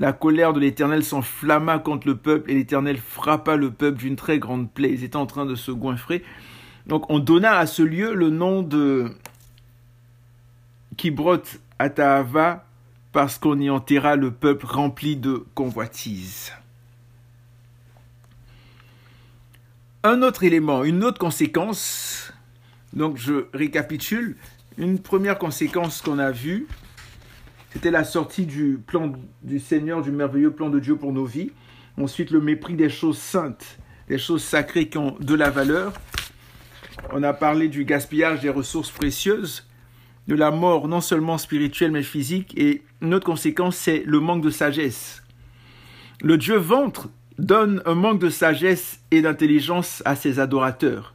la 0.00 0.12
colère 0.12 0.52
de 0.52 0.60
l'Éternel 0.60 1.04
s'enflamma 1.04 1.78
contre 1.78 2.08
le 2.08 2.16
peuple 2.16 2.50
et 2.50 2.54
l'Éternel 2.54 2.98
frappa 2.98 3.54
le 3.54 3.70
peuple 3.70 3.98
d'une 3.98 4.16
très 4.16 4.40
grande 4.40 4.70
plaie. 4.70 4.90
Ils 4.90 5.04
étaient 5.04 5.16
en 5.16 5.26
train 5.26 5.46
de 5.46 5.54
se 5.54 5.70
goinfrer. 5.70 6.24
Donc 6.86 7.10
on 7.10 7.18
donna 7.18 7.58
à 7.58 7.66
ce 7.66 7.82
lieu 7.82 8.14
le 8.14 8.30
nom 8.30 8.62
de 8.62 9.10
Kibrot 10.96 11.42
Atahava 11.78 12.64
parce 13.12 13.38
qu'on 13.38 13.58
y 13.60 13.70
enterra 13.70 14.16
le 14.16 14.30
peuple 14.30 14.66
rempli 14.66 15.16
de 15.16 15.44
convoitises. 15.54 16.52
Un 20.02 20.20
autre 20.22 20.44
élément, 20.44 20.84
une 20.84 21.02
autre 21.02 21.18
conséquence, 21.18 22.32
donc 22.92 23.16
je 23.16 23.46
récapitule, 23.54 24.36
une 24.76 24.98
première 24.98 25.38
conséquence 25.38 26.02
qu'on 26.02 26.18
a 26.18 26.30
vue, 26.30 26.66
c'était 27.74 27.90
la 27.90 28.04
sortie 28.04 28.46
du 28.46 28.78
plan 28.86 29.12
du 29.42 29.58
Seigneur, 29.58 30.00
du 30.00 30.12
merveilleux 30.12 30.52
plan 30.52 30.70
de 30.70 30.78
Dieu 30.78 30.94
pour 30.94 31.12
nos 31.12 31.24
vies. 31.24 31.50
Ensuite, 32.00 32.30
le 32.30 32.40
mépris 32.40 32.74
des 32.74 32.88
choses 32.88 33.18
saintes, 33.18 33.78
des 34.08 34.16
choses 34.16 34.44
sacrées 34.44 34.88
qui 34.88 34.96
ont 34.96 35.16
de 35.18 35.34
la 35.34 35.50
valeur. 35.50 35.92
On 37.12 37.22
a 37.22 37.32
parlé 37.32 37.68
du 37.68 37.84
gaspillage 37.84 38.40
des 38.40 38.50
ressources 38.50 38.90
précieuses, 38.90 39.66
de 40.28 40.34
la 40.34 40.50
mort 40.50 40.88
non 40.88 41.00
seulement 41.00 41.38
spirituelle 41.38 41.92
mais 41.92 42.02
physique. 42.02 42.54
Et 42.56 42.82
une 43.02 43.14
autre 43.14 43.26
conséquence, 43.26 43.76
c'est 43.76 44.02
le 44.06 44.20
manque 44.20 44.42
de 44.42 44.50
sagesse. 44.50 45.22
Le 46.22 46.38
Dieu 46.38 46.56
ventre 46.56 47.08
donne 47.38 47.82
un 47.84 47.94
manque 47.94 48.20
de 48.20 48.30
sagesse 48.30 49.00
et 49.10 49.22
d'intelligence 49.22 50.02
à 50.04 50.16
ses 50.16 50.38
adorateurs. 50.38 51.12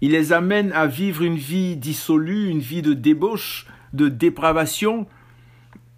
Il 0.00 0.12
les 0.12 0.32
amène 0.32 0.72
à 0.72 0.86
vivre 0.86 1.22
une 1.22 1.36
vie 1.36 1.76
dissolue, 1.76 2.48
une 2.48 2.60
vie 2.60 2.82
de 2.82 2.92
débauche, 2.92 3.66
de 3.92 4.08
dépravation, 4.08 5.06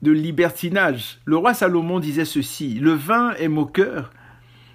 de 0.02 0.12
libertinage. 0.12 1.20
Le 1.24 1.36
roi 1.36 1.52
Salomon 1.52 2.00
disait 2.00 2.24
ceci, 2.24 2.78
Le 2.80 2.92
vin 2.92 3.32
est 3.34 3.48
moqueur, 3.48 4.10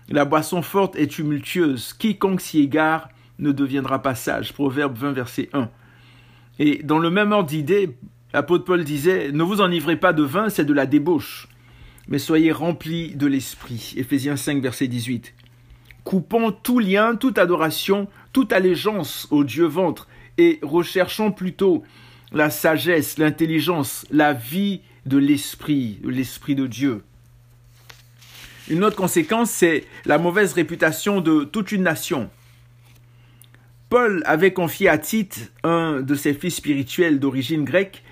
la 0.10 0.26
boisson 0.26 0.62
forte 0.62 0.96
est 0.96 1.08
tumultueuse, 1.08 1.94
quiconque 1.94 2.42
s'y 2.42 2.62
égare 2.62 3.10
ne 3.40 3.52
deviendra 3.52 4.02
pas 4.02 4.16
sage. 4.16 4.54
Proverbe 4.54 4.98
20, 4.98 5.12
verset 5.12 5.50
1. 5.54 5.70
Et 6.60 6.82
dans 6.84 7.00
le 7.00 7.10
même 7.10 7.32
ordre 7.32 7.50
d'idée, 7.50 7.96
l'apôtre 8.34 8.66
Paul 8.66 8.84
disait, 8.84 9.32
Ne 9.32 9.44
vous 9.44 9.62
enivrez 9.62 9.98
pas 9.98 10.14
de 10.14 10.24
vin, 10.24 10.50
c'est 10.50 10.66
de 10.66 10.74
la 10.74 10.86
débauche, 10.86 11.48
mais 12.08 12.20
soyez 12.20 12.52
remplis 12.52 13.16
de 13.16 13.28
l'esprit. 13.28 13.94
Éphésiens 13.98 14.38
5, 14.38 14.62
verset 14.62 14.88
18. 14.88 15.34
Coupons 16.04 16.52
tout 16.52 16.80
lien, 16.80 17.16
toute 17.16 17.38
adoration, 17.38 18.08
toute 18.32 18.54
allégeance 18.54 19.28
au 19.32 19.44
Dieu 19.44 19.66
ventre, 19.66 20.08
et 20.38 20.60
recherchons 20.62 21.32
plutôt 21.32 21.84
la 22.32 22.50
sagesse, 22.50 23.18
l'intelligence, 23.18 24.06
la 24.12 24.34
vie 24.34 24.82
de 25.06 25.18
l'esprit, 25.18 26.00
de 26.04 26.10
l'esprit 26.10 26.56
de 26.56 26.68
Dieu. 26.68 27.04
Une 28.70 28.84
autre 28.84 28.96
conséquence, 28.96 29.52
c'est 29.52 29.86
la 30.06 30.18
mauvaise 30.18 30.54
réputation 30.54 31.22
de 31.22 31.44
toute 31.44 31.72
une 31.72 31.84
nation. 31.84 32.30
Paul 33.90 34.24
avait 34.26 34.54
confié 34.54 34.90
à 34.90 34.98
Tite, 34.98 35.54
un 35.64 36.02
de 36.02 36.16
ses 36.16 36.34
fils 36.34 36.56
spirituels 36.56 37.20
d'origine 37.20 37.64
grecque, 37.64 38.04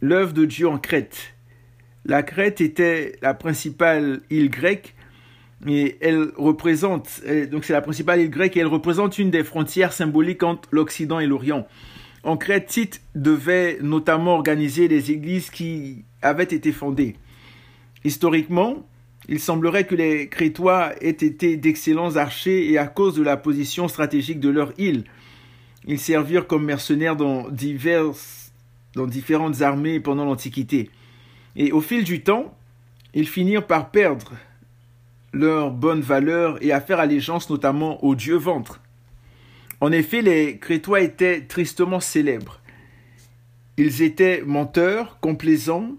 l'œuvre 0.00 0.32
de 0.32 0.44
Dieu 0.44 0.68
en 0.68 0.78
Crète. 0.78 1.34
La 2.04 2.22
Crète 2.22 2.60
était 2.60 3.16
la 3.20 3.34
principale 3.34 4.20
île 4.30 4.48
grecque 4.48 4.94
et 5.66 5.96
elle 6.00 6.32
représente, 6.36 7.20
donc 7.50 7.64
c'est 7.64 7.72
la 7.72 7.82
principale 7.82 8.20
île 8.20 8.30
grecque 8.30 8.56
et 8.56 8.60
elle 8.60 8.66
représente 8.66 9.18
une 9.18 9.30
des 9.30 9.44
frontières 9.44 9.92
symboliques 9.92 10.42
entre 10.42 10.68
l'Occident 10.72 11.20
et 11.20 11.26
l'Orient. 11.26 11.66
En 12.22 12.36
Crète, 12.36 12.66
Tite 12.66 13.02
devait 13.14 13.78
notamment 13.82 14.34
organiser 14.34 14.88
les 14.88 15.10
églises 15.10 15.50
qui 15.50 16.04
avaient 16.22 16.44
été 16.44 16.72
fondées. 16.72 17.16
Historiquement, 18.04 18.86
il 19.28 19.40
semblerait 19.40 19.86
que 19.86 19.94
les 19.94 20.28
Crétois 20.28 20.92
aient 21.00 21.10
été 21.10 21.56
d'excellents 21.56 22.16
archers 22.16 22.70
et 22.70 22.78
à 22.78 22.86
cause 22.86 23.14
de 23.14 23.22
la 23.22 23.36
position 23.36 23.88
stratégique 23.88 24.40
de 24.40 24.48
leur 24.48 24.72
île, 24.78 25.04
ils 25.86 25.98
servirent 25.98 26.46
comme 26.46 26.64
mercenaires 26.64 27.16
dans, 27.16 27.48
diverses, 27.48 28.52
dans 28.94 29.06
différentes 29.06 29.62
armées 29.62 30.00
pendant 30.00 30.24
l'Antiquité. 30.24 30.90
Et 31.56 31.72
au 31.72 31.80
fil 31.80 32.04
du 32.04 32.22
temps, 32.22 32.56
ils 33.14 33.28
finirent 33.28 33.66
par 33.66 33.90
perdre 33.90 34.32
leur 35.32 35.70
bonne 35.70 36.00
valeur 36.00 36.62
et 36.62 36.72
à 36.72 36.80
faire 36.80 37.00
allégeance 37.00 37.50
notamment 37.50 38.02
au 38.04 38.14
dieu 38.14 38.36
ventre. 38.36 38.80
En 39.80 39.92
effet, 39.92 40.22
les 40.22 40.58
Crétois 40.58 41.00
étaient 41.00 41.42
tristement 41.42 42.00
célèbres. 42.00 42.60
Ils 43.76 44.02
étaient 44.02 44.42
menteurs, 44.46 45.18
complaisants, 45.20 45.96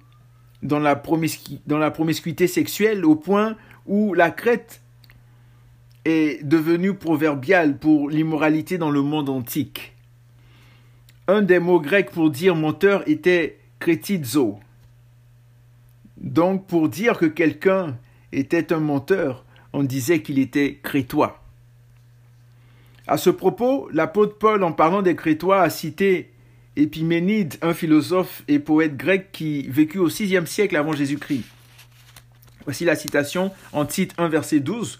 dans 0.64 0.80
la, 0.80 0.96
promiscuité 0.96 2.48
sexuelle 2.48 3.06
au 3.06 3.16
point 3.16 3.56
où 3.86 4.14
la 4.14 4.32
Crète 4.32 4.82
est 6.06 6.44
devenue 6.44 6.94
proverbiale 6.94 7.78
pour 7.78 8.10
l'immoralité 8.10 8.78
dans 8.78 8.92
le 8.92 9.02
monde 9.02 9.30
antique. 9.30 9.94
Un 11.28 11.42
des 11.42 11.60
mots 11.60 11.82
grecs 11.82 12.12
pour 12.12 12.30
dire 12.30 12.56
menteur 12.56 13.08
était 13.08 13.60
kretizo. 13.80 14.60
Donc 16.18 16.66
pour 16.66 16.90
dire 16.90 17.18
que 17.18 17.26
quelqu'un 17.26 17.98
était 18.32 18.74
un 18.74 18.80
menteur, 18.80 19.46
on 19.74 19.84
disait 19.84 20.22
qu'il 20.22 20.40
était 20.40 20.80
crétois. 20.82 21.42
À 23.08 23.18
ce 23.18 23.30
propos, 23.30 23.90
l'apôtre 23.94 24.38
Paul, 24.38 24.64
en 24.64 24.74
parlant 24.74 25.02
des 25.02 25.16
Crétois, 25.16 25.62
a 25.62 25.70
cité 25.70 26.30
Épiménide, 26.78 27.56
un 27.64 27.74
philosophe 27.74 28.44
et 28.48 28.60
poète 28.60 28.96
grec 28.96 29.32
qui 29.32 29.68
vécut 29.68 29.98
au 29.98 30.10
VIe 30.10 30.46
siècle 30.46 30.76
avant 30.76 30.94
Jésus-Christ. 30.94 31.44
Voici 32.66 32.86
la 32.86 32.96
citation 32.96 33.52
en 33.74 33.86
titre 33.86 34.14
1, 34.20 34.28
verset 34.28 34.60
12. 34.60 35.00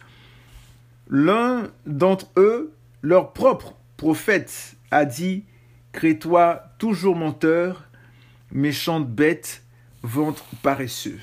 L'un 1.08 1.70
d'entre 1.86 2.32
eux, 2.36 2.74
leur 3.04 3.32
propre 3.32 3.76
prophète, 3.96 4.76
a 4.90 5.06
dit 5.06 5.44
Crétois, 5.92 6.64
toujours 6.80 7.16
menteur, 7.16 7.84
méchante 8.52 9.08
bête, 9.08 9.64
ventre 10.02 10.46
paresseux. 10.64 11.20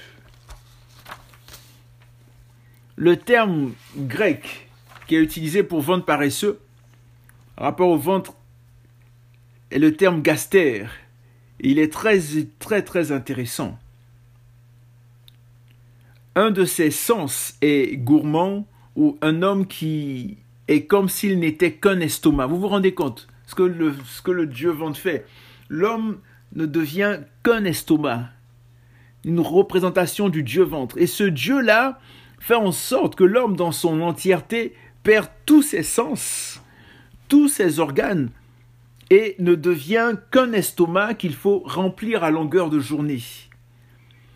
Le 2.94 3.16
terme 3.16 3.72
grec 3.96 4.68
qui 5.08 5.16
est 5.16 5.20
utilisé 5.20 5.64
pour 5.64 5.80
ventre 5.80 6.04
paresseux, 6.04 6.60
rapport 7.56 7.88
au 7.88 7.98
ventre 7.98 8.34
est 9.70 9.78
le 9.78 9.94
terme 9.94 10.22
gaster. 10.22 10.86
Il 11.60 11.78
est 11.78 11.92
très, 11.92 12.20
très, 12.58 12.82
très 12.82 13.12
intéressant. 13.12 13.78
Un 16.36 16.50
de 16.50 16.64
ses 16.64 16.90
sens 16.90 17.54
est 17.62 17.96
gourmand 17.96 18.66
ou 18.96 19.18
un 19.22 19.42
homme 19.42 19.66
qui 19.66 20.38
est 20.68 20.84
comme 20.84 21.08
s'il 21.08 21.38
n'était 21.38 21.72
qu'un 21.72 22.00
estomac. 22.00 22.46
Vous 22.46 22.58
vous 22.58 22.68
rendez 22.68 22.94
compte 22.94 23.28
ce 23.46 23.54
que 23.54 23.62
le, 23.62 23.94
ce 24.06 24.22
que 24.22 24.30
le 24.30 24.46
Dieu 24.46 24.70
ventre 24.70 24.98
fait? 24.98 25.26
L'homme 25.68 26.18
ne 26.54 26.66
devient 26.66 27.20
qu'un 27.42 27.64
estomac, 27.64 28.30
une 29.24 29.40
représentation 29.40 30.28
du 30.28 30.42
Dieu 30.42 30.62
ventre. 30.62 30.98
Et 30.98 31.06
ce 31.06 31.24
Dieu-là 31.24 31.98
fait 32.38 32.54
en 32.54 32.72
sorte 32.72 33.14
que 33.14 33.24
l'homme 33.24 33.56
dans 33.56 33.72
son 33.72 34.00
entièreté 34.00 34.74
perd 35.02 35.28
tous 35.46 35.62
ses 35.62 35.82
sens, 35.82 36.62
tous 37.28 37.48
ses 37.48 37.78
organes, 37.78 38.30
et 39.10 39.36
ne 39.38 39.54
devient 39.54 40.14
qu'un 40.30 40.52
estomac 40.52 41.14
qu'il 41.14 41.34
faut 41.34 41.62
remplir 41.64 42.24
à 42.24 42.30
longueur 42.30 42.70
de 42.70 42.80
journée. 42.80 43.22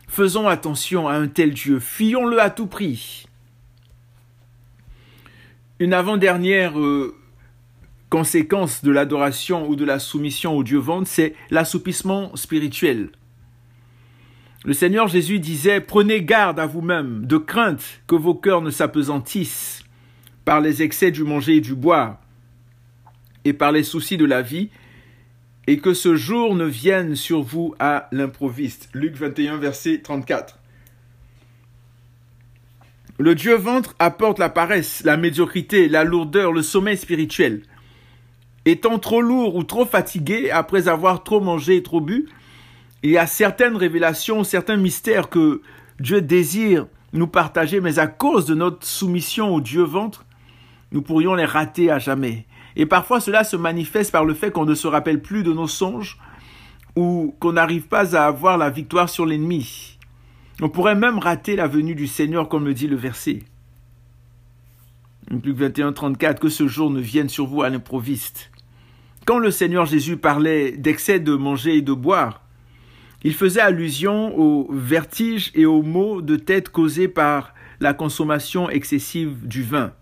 Faisons 0.09 0.49
attention 0.49 1.09
à 1.09 1.15
un 1.15 1.29
tel 1.29 1.53
Dieu, 1.53 1.79
fuyons-le 1.81 2.41
à 2.41 2.51
tout 2.51 2.67
prix. 2.67 3.27
Une 5.81 5.93
avant-dernière 5.93 6.79
euh, 6.81 7.15
conséquence 8.11 8.83
de 8.83 8.91
l'adoration 8.91 9.69
ou 9.69 9.77
de 9.77 9.85
la 9.85 9.99
soumission 9.99 10.57
au 10.57 10.65
Dieu 10.65 10.79
ventre, 10.79 11.09
c'est 11.09 11.35
l'assoupissement 11.51 12.35
spirituel. 12.37 13.11
Le 14.65 14.73
Seigneur 14.73 15.07
Jésus 15.07 15.39
disait, 15.39 15.81
Prenez 15.81 16.23
garde 16.23 16.59
à 16.59 16.67
vous-même, 16.67 17.27
de 17.27 17.37
crainte 17.37 18.01
que 18.07 18.17
vos 18.17 18.35
cœurs 18.35 18.63
ne 18.63 18.71
s'apesantissent 18.71 19.85
par 20.45 20.61
les 20.61 20.83
excès 20.83 21.11
du 21.11 21.23
manger 21.23 21.57
et 21.57 21.61
du 21.61 21.75
boire, 21.75 22.19
et 23.49 23.55
par 23.55 23.73
les 23.73 23.83
soucis 23.83 24.19
de 24.19 24.27
la 24.27 24.43
vie, 24.43 24.69
et 25.67 25.79
que 25.79 25.95
ce 25.95 26.17
jour 26.17 26.55
ne 26.55 26.67
vienne 26.67 27.17
sur 27.17 27.43
vous 27.43 27.75
à 27.79 28.09
l'improviste. 28.13 28.91
Luc 28.93 29.17
21, 29.17 29.57
verset 29.57 30.01
34. 30.03 30.59
Le 33.19 33.35
Dieu 33.35 33.55
ventre 33.55 33.95
apporte 33.99 34.39
la 34.39 34.51
paresse, 34.51 35.03
la 35.05 35.17
médiocrité, 35.17 35.89
la 35.89 36.05
lourdeur, 36.05 36.53
le 36.53 36.63
sommeil 36.63 36.99
spirituel. 36.99 37.63
Étant 38.67 38.99
trop 38.99 39.23
lourd 39.23 39.57
ou 39.57 39.65
trop 39.65 39.87
fatigué 39.87 40.51
après 40.51 40.89
avoir 40.89 41.25
trop 41.25 41.41
mangé 41.41 41.77
et 41.77 41.83
trop 41.83 42.03
bu, 42.03 42.29
il 43.03 43.11
y 43.11 43.19
a 43.19 43.27
certaines 43.27 43.77
révélations, 43.77 44.45
certains 44.45 44.77
mystères 44.77 45.31
que 45.31 45.63
Dieu 46.01 46.21
désire 46.21 46.87
nous 47.15 47.29
partager, 47.29 47.81
mais 47.81 47.99
à 47.99 48.09
cause 48.09 48.45
de 48.45 48.55
notre 48.55 48.87
soumission 48.87 49.55
au 49.55 49.63
Dieu 49.63 49.85
ventre, 49.85 50.27
nous 50.93 51.01
pourrions 51.01 51.35
les 51.35 51.47
rater 51.47 51.91
à 51.91 51.99
jamais. 51.99 52.47
Et 52.79 52.87
parfois 52.87 53.21
cela 53.21 53.45
se 53.45 53.57
manifeste 53.57 54.13
par 54.13 54.25
le 54.25 54.33
fait 54.33 54.53
qu'on 54.53 54.65
ne 54.65 54.75
se 54.75 54.87
rappelle 54.87 55.21
plus 55.21 55.43
de 55.43 55.53
nos 55.53 55.67
songes 55.67 56.19
ou 56.97 57.35
qu'on 57.41 57.53
n'arrive 57.53 57.89
pas 57.89 58.17
à 58.17 58.27
avoir 58.27 58.57
la 58.57 58.71
victoire 58.71 59.09
sur 59.09 59.27
l'ennemi. 59.27 59.99
On 60.63 60.69
pourrait 60.69 60.95
même 60.95 61.19
rater 61.19 61.57
la 61.57 61.67
venue 61.67 61.97
du 61.97 62.07
Seigneur, 62.07 62.49
comme 62.49 62.65
le 62.65 62.75
dit 62.75 62.87
le 62.87 62.97
verset. 62.97 63.43
Luc 65.31 65.57
21, 65.57 65.93
34, 65.93 66.41
que 66.41 66.49
ce 66.49 66.67
jour 66.69 66.91
ne 66.91 67.01
vienne 67.01 67.29
sur 67.29 67.47
vous 67.47 67.63
à 67.63 67.69
l'improviste. 67.69 68.51
Quand 69.27 69.39
le 69.39 69.51
Seigneur 69.51 69.85
Jésus 69.85 70.17
parlait 70.17 70.73
d'excès 70.73 71.21
de 71.21 71.35
manger 71.35 71.77
et 71.77 71.83
de 71.83 71.93
boire, 71.93 72.43
il 73.25 73.35
faisait 73.35 73.61
allusion 73.61 74.39
au 74.39 74.69
vertige 74.73 75.51
et 75.55 75.67
aux 75.67 75.83
maux 75.83 76.23
de 76.23 76.37
tête 76.37 76.69
causés 76.71 77.09
par 77.09 77.55
la 77.81 77.93
consommation 77.93 78.71
excessive 78.71 79.47
du 79.47 79.63
vin. 79.63 79.93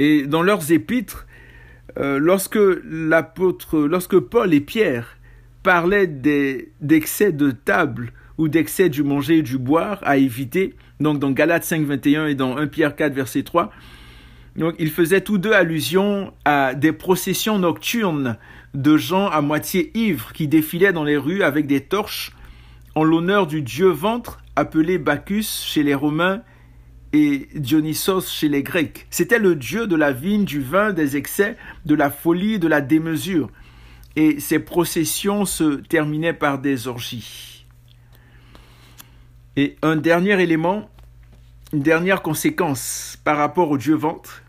Et 0.00 0.26
dans 0.26 0.40
leurs 0.40 0.72
épîtres, 0.72 1.26
euh, 1.98 2.18
lorsque 2.18 2.58
l'apôtre, 2.90 3.80
lorsque 3.80 4.18
Paul 4.18 4.54
et 4.54 4.62
Pierre 4.62 5.18
parlaient 5.62 6.06
d'excès 6.06 7.32
de 7.32 7.50
table 7.50 8.12
ou 8.38 8.48
d'excès 8.48 8.88
du 8.88 9.02
manger 9.02 9.38
et 9.38 9.42
du 9.42 9.58
boire 9.58 9.98
à 10.02 10.16
éviter, 10.16 10.74
donc 11.00 11.18
dans 11.18 11.30
Galates 11.30 11.64
5, 11.64 11.82
21 11.82 12.28
et 12.28 12.34
dans 12.34 12.56
1 12.56 12.66
Pierre 12.68 12.96
4, 12.96 13.12
verset 13.12 13.42
3, 13.42 13.70
donc 14.56 14.74
ils 14.78 14.90
faisaient 14.90 15.20
tous 15.20 15.36
deux 15.36 15.52
allusion 15.52 16.32
à 16.46 16.74
des 16.74 16.92
processions 16.92 17.58
nocturnes 17.58 18.38
de 18.72 18.96
gens 18.96 19.28
à 19.28 19.42
moitié 19.42 19.90
ivres 19.94 20.32
qui 20.32 20.48
défilaient 20.48 20.94
dans 20.94 21.04
les 21.04 21.18
rues 21.18 21.42
avec 21.42 21.66
des 21.66 21.82
torches 21.82 22.32
en 22.94 23.04
l'honneur 23.04 23.46
du 23.46 23.60
dieu 23.60 23.88
ventre 23.88 24.42
appelé 24.56 24.96
Bacchus 24.96 25.44
chez 25.44 25.82
les 25.82 25.94
Romains 25.94 26.40
et 27.12 27.48
Dionysos 27.54 28.28
chez 28.28 28.48
les 28.48 28.62
Grecs. 28.62 29.06
C'était 29.10 29.38
le 29.38 29.56
dieu 29.56 29.86
de 29.86 29.96
la 29.96 30.12
vigne, 30.12 30.44
du 30.44 30.60
vin, 30.60 30.92
des 30.92 31.16
excès, 31.16 31.56
de 31.84 31.94
la 31.94 32.10
folie, 32.10 32.58
de 32.58 32.68
la 32.68 32.80
démesure. 32.80 33.50
Et 34.16 34.40
ces 34.40 34.58
processions 34.58 35.44
se 35.44 35.76
terminaient 35.76 36.32
par 36.32 36.58
des 36.58 36.88
orgies. 36.88 37.66
Et 39.56 39.76
un 39.82 39.96
dernier 39.96 40.40
élément, 40.40 40.88
une 41.72 41.82
dernière 41.82 42.22
conséquence 42.22 43.18
par 43.24 43.36
rapport 43.36 43.70
au 43.70 43.78
dieu 43.78 43.94
ventre, 43.94 44.42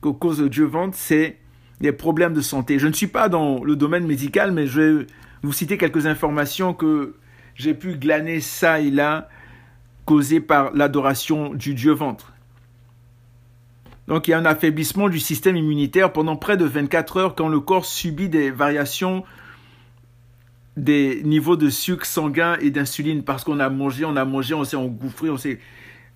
qu'aux 0.00 0.14
cause 0.14 0.40
du 0.40 0.50
dieu 0.50 0.64
ventre, 0.64 0.96
c'est 0.96 1.38
des 1.80 1.92
problèmes 1.92 2.34
de 2.34 2.40
santé. 2.40 2.78
Je 2.78 2.86
ne 2.86 2.92
suis 2.92 3.06
pas 3.06 3.28
dans 3.28 3.62
le 3.62 3.76
domaine 3.76 4.06
médical, 4.06 4.52
mais 4.52 4.66
je 4.66 4.80
vais 4.80 5.06
vous 5.42 5.52
citer 5.52 5.76
quelques 5.76 6.06
informations 6.06 6.74
que 6.74 7.16
j'ai 7.54 7.74
pu 7.74 7.96
glaner 7.96 8.40
ça 8.40 8.80
et 8.80 8.90
là, 8.90 9.28
causées 10.06 10.40
par 10.40 10.72
l'adoration 10.72 11.52
du 11.52 11.74
dieu 11.74 11.92
ventre. 11.92 12.32
Donc 14.08 14.28
il 14.28 14.30
y 14.30 14.34
a 14.34 14.38
un 14.38 14.46
affaiblissement 14.46 15.08
du 15.08 15.20
système 15.20 15.56
immunitaire 15.56 16.12
pendant 16.12 16.36
près 16.36 16.56
de 16.56 16.64
24 16.64 17.16
heures 17.18 17.34
quand 17.34 17.48
le 17.48 17.60
corps 17.60 17.84
subit 17.84 18.28
des 18.28 18.50
variations 18.50 19.24
des 20.76 21.22
niveaux 21.24 21.56
de 21.56 21.68
sucre 21.68 22.06
sanguin 22.06 22.56
et 22.60 22.70
d'insuline 22.70 23.24
parce 23.24 23.44
qu'on 23.44 23.60
a 23.60 23.68
mangé, 23.68 24.04
on 24.04 24.16
a 24.16 24.24
mangé, 24.24 24.54
on 24.54 24.64
s'est 24.64 24.76
engouffré, 24.76 25.28
on 25.28 25.36
s'est 25.36 25.58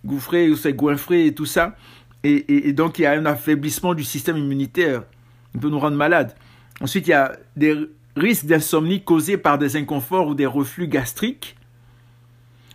gouffré, 0.05 0.50
on 0.50 0.57
s'est 0.57 0.72
goinfré 0.72 1.26
et 1.26 1.35
tout 1.35 1.46
ça. 1.46 1.76
Et, 2.22 2.68
et 2.68 2.72
donc 2.72 2.98
il 2.98 3.03
y 3.03 3.07
a 3.07 3.12
un 3.12 3.26
affaiblissement 3.26 3.94
du 3.94 4.05
système 4.05 4.37
immunitaire 4.37 5.03
il 5.55 5.61
peut 5.61 5.68
nous 5.68 5.79
rendre 5.79 5.96
malades. 5.96 6.35
Ensuite, 6.81 7.07
il 7.07 7.11
y 7.11 7.14
a 7.14 7.37
des 7.57 7.76
risques 8.16 8.46
d'insomnie 8.46 9.03
causés 9.03 9.37
par 9.37 9.59
des 9.59 9.76
inconforts 9.76 10.29
ou 10.29 10.35
des 10.35 10.46
reflux 10.46 10.88
gastriques. 10.88 11.57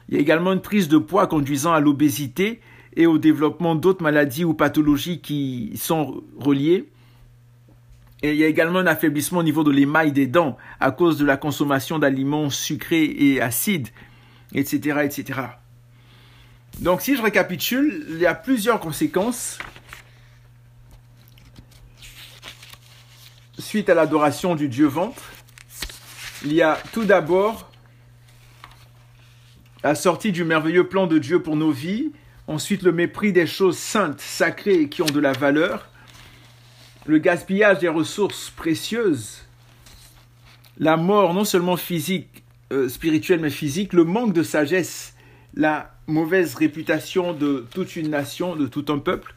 Il 0.09 0.15
y 0.15 0.17
a 0.17 0.21
également 0.21 0.53
une 0.53 0.61
prise 0.61 0.87
de 0.87 0.97
poids 0.97 1.27
conduisant 1.27 1.73
à 1.73 1.79
l'obésité 1.79 2.61
et 2.95 3.07
au 3.07 3.17
développement 3.17 3.75
d'autres 3.75 4.03
maladies 4.03 4.45
ou 4.45 4.53
pathologies 4.53 5.19
qui 5.19 5.73
sont 5.75 6.23
reliées. 6.37 6.89
Et 8.21 8.31
il 8.31 8.37
y 8.37 8.43
a 8.43 8.47
également 8.47 8.79
un 8.79 8.87
affaiblissement 8.87 9.39
au 9.39 9.43
niveau 9.43 9.63
de 9.63 9.71
l'émail 9.71 10.11
des 10.11 10.27
dents 10.27 10.57
à 10.79 10.91
cause 10.91 11.17
de 11.17 11.25
la 11.25 11.37
consommation 11.37 11.99
d'aliments 11.99 12.49
sucrés 12.49 13.03
et 13.03 13.41
acides, 13.41 13.89
etc., 14.53 14.99
etc. 15.03 15.41
Donc 16.79 17.01
si 17.01 17.15
je 17.15 17.21
récapitule, 17.21 18.05
il 18.09 18.17
y 18.19 18.25
a 18.25 18.35
plusieurs 18.35 18.79
conséquences 18.79 19.59
suite 23.57 23.89
à 23.89 23.93
l'adoration 23.93 24.55
du 24.55 24.67
Dieu 24.67 24.85
ventre. 24.85 25.21
Il 26.43 26.53
y 26.53 26.61
a 26.61 26.77
tout 26.93 27.05
d'abord 27.05 27.69
la 29.85 29.93
sortie 29.93 30.31
du 30.31 30.43
merveilleux 30.43 30.87
plan 30.87 31.05
de 31.05 31.19
Dieu 31.19 31.43
pour 31.43 31.55
nos 31.55 31.69
vies, 31.69 32.11
ensuite 32.47 32.81
le 32.81 32.91
mépris 32.91 33.31
des 33.31 33.45
choses 33.45 33.77
saintes, 33.77 34.19
sacrées 34.19 34.81
et 34.81 34.89
qui 34.89 35.03
ont 35.03 35.05
de 35.05 35.19
la 35.19 35.31
valeur, 35.31 35.89
le 37.05 37.19
gaspillage 37.19 37.77
des 37.77 37.87
ressources 37.87 38.49
précieuses, 38.49 39.43
la 40.79 40.97
mort 40.97 41.35
non 41.35 41.43
seulement 41.43 41.77
physique, 41.77 42.43
euh, 42.73 42.89
spirituelle, 42.89 43.41
mais 43.41 43.51
physique, 43.51 43.93
le 43.93 44.05
manque 44.05 44.33
de 44.33 44.41
sagesse, 44.41 45.13
la 45.53 45.93
mauvaise 46.07 46.55
réputation 46.55 47.33
de 47.33 47.67
toute 47.71 47.95
une 47.95 48.09
nation, 48.09 48.55
de 48.55 48.65
tout 48.65 48.85
un 48.87 48.97
peuple, 48.97 49.35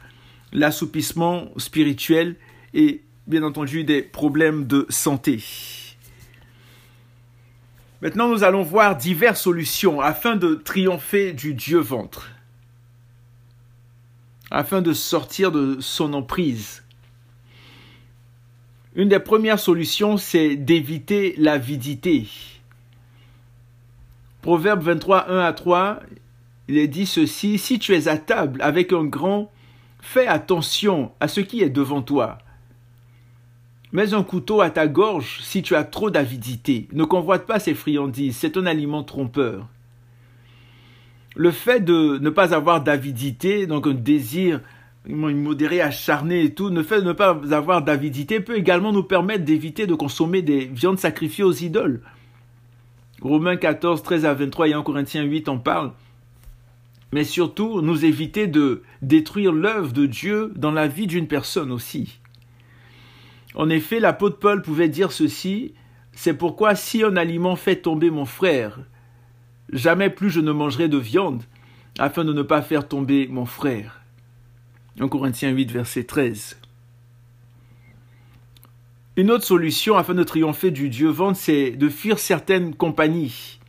l'assoupissement 0.51 1.51
spirituel 1.57 2.37
et 2.73 3.03
bien 3.27 3.43
entendu 3.43 3.83
des 3.83 4.01
problèmes 4.01 4.65
de 4.65 4.87
santé. 4.89 5.43
Maintenant, 8.01 8.29
nous 8.29 8.43
allons 8.45 8.63
voir 8.63 8.95
diverses 8.95 9.41
solutions 9.41 9.99
afin 9.99 10.37
de 10.37 10.55
triompher 10.55 11.33
du 11.33 11.53
Dieu 11.53 11.79
ventre, 11.79 12.29
afin 14.51 14.81
de 14.81 14.93
sortir 14.93 15.51
de 15.51 15.77
son 15.81 16.13
emprise. 16.13 16.83
Une 18.95 19.09
des 19.09 19.19
premières 19.19 19.59
solutions, 19.59 20.15
c'est 20.15 20.55
d'éviter 20.55 21.35
l'avidité. 21.37 22.27
Proverbe 24.41 24.81
23, 24.81 25.29
1 25.29 25.39
à 25.39 25.51
3, 25.51 25.99
il 26.69 26.77
est 26.77 26.87
dit 26.87 27.05
ceci, 27.05 27.57
si 27.57 27.79
tu 27.79 27.93
es 27.93 28.07
à 28.07 28.17
table 28.17 28.61
avec 28.61 28.93
un 28.93 29.03
grand, 29.03 29.51
fais 29.99 30.27
attention 30.27 31.11
à 31.19 31.27
ce 31.27 31.41
qui 31.41 31.61
est 31.61 31.69
devant 31.69 32.01
toi. 32.01 32.37
Mets 33.91 34.13
un 34.13 34.23
couteau 34.23 34.61
à 34.61 34.69
ta 34.69 34.87
gorge 34.87 35.39
si 35.41 35.63
tu 35.63 35.75
as 35.75 35.83
trop 35.83 36.11
d'avidité. 36.11 36.87
Ne 36.93 37.05
convoite 37.05 37.47
pas 37.47 37.59
ces 37.59 37.73
friandises, 37.73 38.37
c'est 38.37 38.55
un 38.55 38.67
aliment 38.67 39.03
trompeur. 39.03 39.67
Le 41.35 41.49
fait 41.49 41.79
de 41.79 42.19
ne 42.19 42.29
pas 42.29 42.53
avoir 42.53 42.83
d'avidité, 42.83 43.65
donc 43.65 43.87
un 43.87 43.93
désir 43.93 44.61
modéré, 45.07 45.81
acharné 45.81 46.43
et 46.43 46.53
tout, 46.53 46.69
le 46.69 46.83
fait 46.83 47.01
de 47.01 47.07
ne 47.07 47.13
pas 47.13 47.41
avoir 47.51 47.81
d'avidité 47.81 48.39
peut 48.41 48.57
également 48.57 48.91
nous 48.91 49.03
permettre 49.03 49.43
d'éviter 49.43 49.87
de 49.87 49.95
consommer 49.95 50.43
des 50.43 50.65
viandes 50.65 50.99
sacrifiées 50.99 51.43
aux 51.43 51.53
idoles. 51.53 52.01
Romains 53.21 53.57
14, 53.57 54.03
13 54.03 54.25
à 54.25 54.33
23 54.35 54.67
et 54.67 54.73
1 54.73 54.83
Corinthiens 54.83 55.23
8 55.23 55.49
en 55.49 55.57
parlent. 55.57 55.93
Mais 57.11 57.23
surtout, 57.23 57.81
nous 57.81 58.05
éviter 58.05 58.45
de 58.45 58.83
détruire 59.01 59.51
l'œuvre 59.51 59.93
de 59.93 60.05
Dieu 60.05 60.53
dans 60.55 60.71
la 60.71 60.87
vie 60.87 61.07
d'une 61.07 61.27
personne 61.27 61.71
aussi. 61.71 62.19
En 63.55 63.69
effet, 63.69 63.99
l'apôtre 63.99 64.39
Paul 64.39 64.61
pouvait 64.61 64.89
dire 64.89 65.11
ceci, 65.11 65.73
c'est 66.13 66.33
pourquoi 66.33 66.75
si 66.75 67.03
un 67.03 67.15
aliment 67.15 67.55
fait 67.55 67.77
tomber 67.77 68.09
mon 68.09 68.25
frère, 68.25 68.79
jamais 69.71 70.09
plus 70.09 70.29
je 70.29 70.39
ne 70.39 70.51
mangerai 70.51 70.87
de 70.87 70.97
viande, 70.97 71.43
afin 71.97 72.23
de 72.23 72.33
ne 72.33 72.41
pas 72.41 72.61
faire 72.61 72.87
tomber 72.87 73.27
mon 73.27 73.45
frère. 73.45 74.01
1 74.99 75.07
Corinthiens 75.07 75.49
8, 75.49 75.71
verset 75.71 76.03
13. 76.03 76.59
Une 79.15 79.31
autre 79.31 79.43
solution 79.43 79.97
afin 79.97 80.13
de 80.13 80.23
triompher 80.23 80.71
du 80.71 80.89
Dieu 80.89 81.09
vente, 81.09 81.35
c'est 81.35 81.71
de 81.71 81.89
fuir 81.89 82.19
certaines 82.19 82.73
compagnies. 82.73 83.59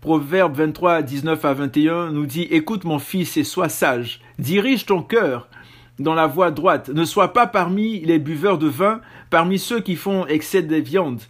Proverbe 0.00 0.56
23, 0.56 1.02
19 1.02 1.44
à 1.44 1.54
21 1.54 2.12
nous 2.12 2.26
dit 2.26 2.42
Écoute 2.42 2.84
mon 2.84 2.98
fils 2.98 3.36
et 3.36 3.44
sois 3.44 3.68
sage, 3.68 4.20
dirige 4.38 4.86
ton 4.86 5.02
cœur 5.02 5.48
dans 5.98 6.14
la 6.14 6.26
voie 6.26 6.50
droite. 6.50 6.88
Ne 6.90 7.04
sois 7.04 7.32
pas 7.32 7.46
parmi 7.46 8.00
les 8.00 8.18
buveurs 8.18 8.58
de 8.58 8.68
vin, 8.68 9.00
parmi 9.30 9.58
ceux 9.58 9.80
qui 9.80 9.96
font 9.96 10.26
excès 10.26 10.62
de 10.62 10.76
viande, 10.76 11.22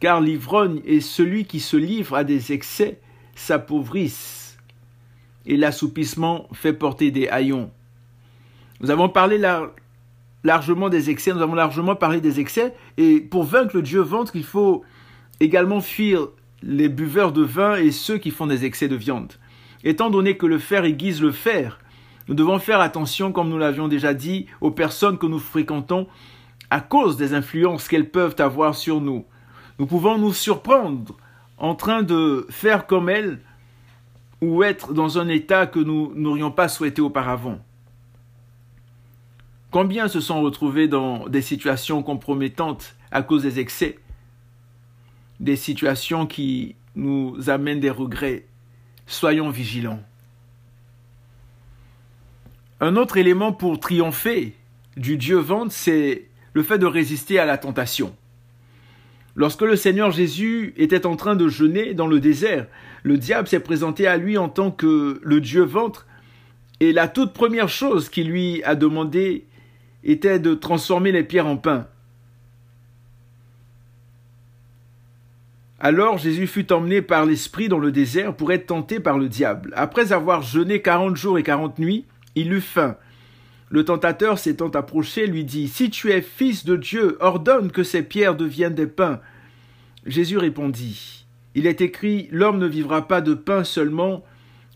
car 0.00 0.20
l'ivrogne 0.20 0.80
et 0.84 1.00
celui 1.00 1.44
qui 1.46 1.60
se 1.60 1.76
livre 1.76 2.14
à 2.14 2.24
des 2.24 2.52
excès 2.52 3.00
s'appauvrissent, 3.34 4.58
et 5.46 5.56
l'assoupissement 5.56 6.48
fait 6.52 6.72
porter 6.72 7.10
des 7.10 7.28
haillons. 7.28 7.70
Nous 8.80 8.90
avons 8.90 9.08
parlé 9.08 9.40
largement 10.42 10.88
des 10.88 11.10
excès, 11.10 11.32
nous 11.32 11.42
avons 11.42 11.54
largement 11.54 11.96
parlé 11.96 12.20
des 12.20 12.40
excès, 12.40 12.74
et 12.98 13.20
pour 13.20 13.44
vaincre 13.44 13.76
le 13.76 13.82
Dieu 13.82 14.00
ventre, 14.00 14.36
il 14.36 14.44
faut 14.44 14.84
également 15.40 15.80
fuir 15.80 16.28
les 16.62 16.88
buveurs 16.88 17.32
de 17.32 17.42
vin 17.42 17.76
et 17.76 17.90
ceux 17.90 18.18
qui 18.18 18.30
font 18.30 18.46
des 18.46 18.64
excès 18.64 18.88
de 18.88 18.96
viande. 18.96 19.32
Étant 19.82 20.08
donné 20.10 20.36
que 20.36 20.46
le 20.46 20.58
fer 20.58 20.84
aiguise 20.84 21.20
le 21.20 21.32
fer, 21.32 21.78
nous 22.28 22.34
devons 22.34 22.58
faire 22.58 22.80
attention, 22.80 23.32
comme 23.32 23.48
nous 23.48 23.58
l'avions 23.58 23.88
déjà 23.88 24.14
dit, 24.14 24.46
aux 24.60 24.70
personnes 24.70 25.18
que 25.18 25.26
nous 25.26 25.38
fréquentons 25.38 26.06
à 26.70 26.80
cause 26.80 27.16
des 27.16 27.34
influences 27.34 27.88
qu'elles 27.88 28.10
peuvent 28.10 28.36
avoir 28.38 28.74
sur 28.74 29.00
nous. 29.00 29.24
Nous 29.78 29.86
pouvons 29.86 30.18
nous 30.18 30.32
surprendre 30.32 31.16
en 31.58 31.74
train 31.74 32.02
de 32.02 32.46
faire 32.50 32.86
comme 32.86 33.08
elles 33.08 33.40
ou 34.40 34.62
être 34.62 34.92
dans 34.92 35.18
un 35.18 35.28
état 35.28 35.66
que 35.66 35.78
nous 35.78 36.12
n'aurions 36.14 36.50
pas 36.50 36.68
souhaité 36.68 37.00
auparavant. 37.00 37.58
Combien 39.70 40.08
se 40.08 40.20
sont 40.20 40.40
retrouvés 40.40 40.88
dans 40.88 41.28
des 41.28 41.42
situations 41.42 42.02
compromettantes 42.02 42.94
à 43.10 43.22
cause 43.22 43.42
des 43.42 43.58
excès, 43.58 43.98
des 45.40 45.56
situations 45.56 46.26
qui 46.26 46.76
nous 46.94 47.50
amènent 47.50 47.80
des 47.80 47.90
regrets? 47.90 48.46
Soyons 49.06 49.50
vigilants. 49.50 50.02
Un 52.84 52.96
autre 52.96 53.16
élément 53.16 53.50
pour 53.50 53.80
triompher 53.80 54.52
du 54.98 55.16
Dieu 55.16 55.38
vente, 55.38 55.72
c'est 55.72 56.26
le 56.52 56.62
fait 56.62 56.76
de 56.76 56.84
résister 56.84 57.38
à 57.38 57.46
la 57.46 57.56
tentation. 57.56 58.14
Lorsque 59.36 59.62
le 59.62 59.74
Seigneur 59.74 60.10
Jésus 60.10 60.74
était 60.76 61.06
en 61.06 61.16
train 61.16 61.34
de 61.34 61.48
jeûner 61.48 61.94
dans 61.94 62.06
le 62.06 62.20
désert, 62.20 62.66
le 63.02 63.16
diable 63.16 63.48
s'est 63.48 63.60
présenté 63.60 64.06
à 64.06 64.18
lui 64.18 64.36
en 64.36 64.50
tant 64.50 64.70
que 64.70 65.18
le 65.22 65.40
Dieu 65.40 65.62
ventre, 65.62 66.06
et 66.78 66.92
la 66.92 67.08
toute 67.08 67.32
première 67.32 67.70
chose 67.70 68.10
qu'il 68.10 68.28
lui 68.28 68.62
a 68.64 68.74
demandé 68.74 69.46
était 70.04 70.38
de 70.38 70.52
transformer 70.52 71.10
les 71.10 71.24
pierres 71.24 71.46
en 71.46 71.56
pain. 71.56 71.86
Alors 75.80 76.18
Jésus 76.18 76.46
fut 76.46 76.70
emmené 76.70 77.00
par 77.00 77.24
l'Esprit 77.24 77.70
dans 77.70 77.78
le 77.78 77.92
désert 77.92 78.36
pour 78.36 78.52
être 78.52 78.66
tenté 78.66 79.00
par 79.00 79.18
le 79.18 79.30
diable. 79.30 79.72
Après 79.74 80.12
avoir 80.12 80.42
jeûné 80.42 80.82
quarante 80.82 81.16
jours 81.16 81.38
et 81.38 81.42
quarante 81.42 81.78
nuits, 81.78 82.04
il 82.34 82.52
eut 82.52 82.60
faim. 82.60 82.96
Le 83.70 83.84
tentateur 83.84 84.38
s'étant 84.38 84.68
approché 84.68 85.26
lui 85.26 85.44
dit, 85.44 85.68
Si 85.68 85.90
tu 85.90 86.10
es 86.12 86.22
fils 86.22 86.64
de 86.64 86.76
Dieu, 86.76 87.16
ordonne 87.20 87.72
que 87.72 87.82
ces 87.82 88.02
pierres 88.02 88.36
deviennent 88.36 88.74
des 88.74 88.86
pains. 88.86 89.20
Jésus 90.06 90.38
répondit, 90.38 91.26
Il 91.54 91.66
est 91.66 91.80
écrit, 91.80 92.28
L'homme 92.30 92.58
ne 92.58 92.66
vivra 92.66 93.08
pas 93.08 93.20
de 93.20 93.34
pain 93.34 93.64
seulement, 93.64 94.24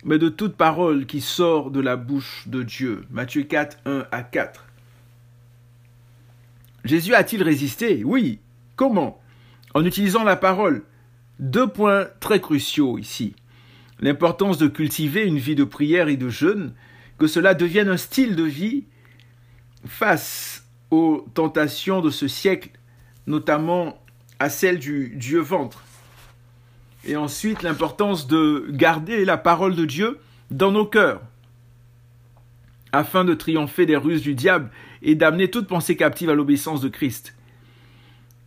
mais 0.05 0.19
de 0.19 0.29
toute 0.29 0.57
parole 0.57 1.07
qui 1.07 1.21
sort 1.21 1.71
de 1.71 1.81
la 1.81 1.97
bouche 1.97 2.49
de 2.49 2.63
Dieu. 2.63 3.05
Matthieu 3.11 3.43
4, 3.43 3.79
1 3.85 4.07
à 4.11 4.23
4. 4.23 4.65
Jésus 6.85 7.15
a-t-il 7.15 7.43
résisté? 7.43 8.03
Oui. 8.05 8.41
Comment? 8.77 9.21
En 9.75 9.85
utilisant 9.85 10.25
la 10.25 10.37
parole. 10.37 10.85
Deux 11.39 11.69
points 11.69 12.07
très 12.21 12.41
cruciaux 12.41 12.99
ici. 12.99 13.35
L'importance 14.01 14.59
de 14.59 14.69
cultiver 14.69 15.25
une 15.25 15.39
vie 15.39 15.55
de 15.55 15.65
prière 15.65 16.09
et 16.09 16.17
de 16.17 16.29
jeûne, 16.29 16.73
que 17.19 17.27
cela 17.27 17.55
devienne 17.55 17.89
un 17.89 17.97
style 17.97 18.37
de 18.37 18.45
vie 18.45 18.85
face 19.85 20.65
aux 20.91 21.27
tentations 21.35 22.01
de 22.01 22.11
ce 22.11 22.29
siècle, 22.29 22.71
notamment 23.27 23.99
à 24.39 24.49
celle 24.49 24.79
du 24.79 25.15
Dieu 25.17 25.41
ventre. 25.41 25.83
Et 27.05 27.17
ensuite, 27.17 27.63
l'importance 27.63 28.27
de 28.27 28.67
garder 28.71 29.25
la 29.25 29.37
parole 29.37 29.75
de 29.75 29.85
Dieu 29.85 30.19
dans 30.51 30.73
nos 30.73 30.87
cœurs, 30.87 31.21
afin 32.93 33.25
de 33.25 33.35
triompher 33.35 33.87
des 33.87 33.97
ruses 33.97 34.23
du 34.23 34.35
diable 34.35 34.71
et 35.03 35.15
d'amener 35.15 35.51
toute 35.51 35.67
pensée 35.67 35.97
captive 35.97 36.31
à 36.31 36.35
l'obéissance 36.35 36.81
de 36.81 36.89
Christ. 36.89 37.35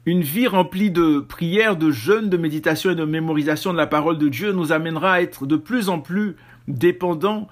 Une 0.05 0.21
vie 0.21 0.47
remplie 0.47 0.89
de 0.89 1.19
prières, 1.19 1.77
de 1.77 1.91
jeûnes, 1.91 2.29
de 2.29 2.37
méditation 2.37 2.89
et 2.89 2.95
de 2.95 3.05
mémorisation 3.05 3.71
de 3.71 3.77
la 3.77 3.85
parole 3.85 4.17
de 4.17 4.29
Dieu 4.29 4.51
nous 4.51 4.71
amènera 4.71 5.13
à 5.13 5.21
être 5.21 5.45
de 5.45 5.57
plus 5.57 5.89
en 5.89 5.99
plus 5.99 6.35
dépendants 6.67 7.47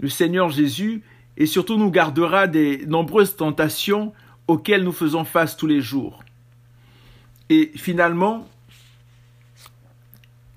le 0.00 0.08
Seigneur 0.08 0.50
Jésus 0.50 1.02
et 1.36 1.46
surtout 1.46 1.76
nous 1.76 1.90
gardera 1.90 2.46
des 2.46 2.84
nombreuses 2.86 3.36
tentations 3.36 4.12
auxquelles 4.48 4.82
nous 4.82 4.92
faisons 4.92 5.24
face 5.24 5.56
tous 5.56 5.66
les 5.66 5.80
jours. 5.80 6.24
Et 7.48 7.70
finalement, 7.76 8.48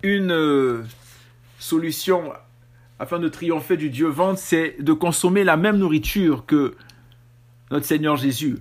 une 0.01 0.32
euh, 0.32 0.84
solution 1.60 2.34
afin 2.99 3.19
de 3.19 3.27
triompher 3.27 3.77
du 3.77 3.89
Dieu 3.89 4.08
ventre, 4.08 4.39
c'est 4.39 4.75
de 4.79 4.93
consommer 4.93 5.43
la 5.43 5.58
même 5.58 5.77
nourriture 5.77 6.45
que 6.45 6.75
notre 7.71 7.86
Seigneur 7.86 8.17
Jésus. 8.17 8.58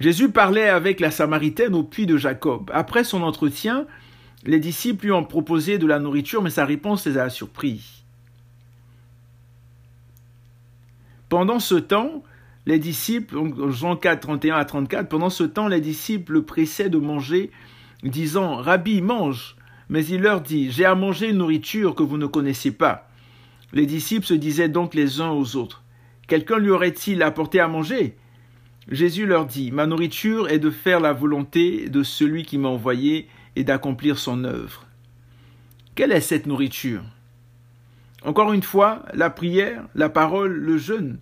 Jésus 0.00 0.30
parlait 0.30 0.68
avec 0.68 0.98
la 0.98 1.10
Samaritaine 1.10 1.74
au 1.74 1.84
puits 1.84 2.06
de 2.06 2.16
Jacob. 2.16 2.70
Après 2.74 3.04
son 3.04 3.22
entretien, 3.22 3.86
les 4.44 4.58
disciples 4.58 5.06
lui 5.06 5.12
ont 5.12 5.24
proposé 5.24 5.78
de 5.78 5.86
la 5.86 6.00
nourriture, 6.00 6.42
mais 6.42 6.50
sa 6.50 6.64
réponse 6.64 7.06
les 7.06 7.18
a 7.18 7.30
surpris. 7.30 8.03
Pendant 11.34 11.58
ce 11.58 11.74
temps, 11.74 12.22
les 12.64 12.78
disciples, 12.78 13.36
Jean 13.68 13.96
4, 13.96 14.20
31 14.20 14.54
à 14.54 14.64
34, 14.64 15.08
pendant 15.08 15.30
ce 15.30 15.42
temps, 15.42 15.66
les 15.66 15.80
disciples 15.80 16.34
le 16.34 16.44
pressaient 16.44 16.88
de 16.88 16.98
manger, 16.98 17.50
disant, 18.04 18.54
Rabbi, 18.54 19.02
mange. 19.02 19.56
Mais 19.88 20.06
il 20.06 20.20
leur 20.20 20.42
dit, 20.42 20.70
J'ai 20.70 20.84
à 20.84 20.94
manger 20.94 21.30
une 21.30 21.38
nourriture 21.38 21.96
que 21.96 22.04
vous 22.04 22.18
ne 22.18 22.26
connaissez 22.26 22.70
pas. 22.70 23.10
Les 23.72 23.84
disciples 23.84 24.24
se 24.24 24.34
disaient 24.34 24.68
donc 24.68 24.94
les 24.94 25.20
uns 25.20 25.32
aux 25.32 25.56
autres, 25.56 25.82
Quelqu'un 26.28 26.58
lui 26.58 26.70
aurait-il 26.70 27.20
apporté 27.24 27.58
à 27.58 27.66
manger? 27.66 28.14
Jésus 28.88 29.26
leur 29.26 29.46
dit, 29.46 29.72
Ma 29.72 29.86
nourriture 29.86 30.48
est 30.48 30.60
de 30.60 30.70
faire 30.70 31.00
la 31.00 31.12
volonté 31.12 31.88
de 31.88 32.04
celui 32.04 32.44
qui 32.44 32.58
m'a 32.58 32.68
envoyé 32.68 33.26
et 33.56 33.64
d'accomplir 33.64 34.20
son 34.20 34.44
œuvre. 34.44 34.86
Quelle 35.96 36.12
est 36.12 36.20
cette 36.20 36.46
nourriture? 36.46 37.02
Encore 38.24 38.54
une 38.54 38.62
fois, 38.62 39.02
la 39.12 39.28
prière, 39.28 39.84
la 39.94 40.08
parole, 40.08 40.52
le 40.52 40.78
jeûne. 40.78 41.18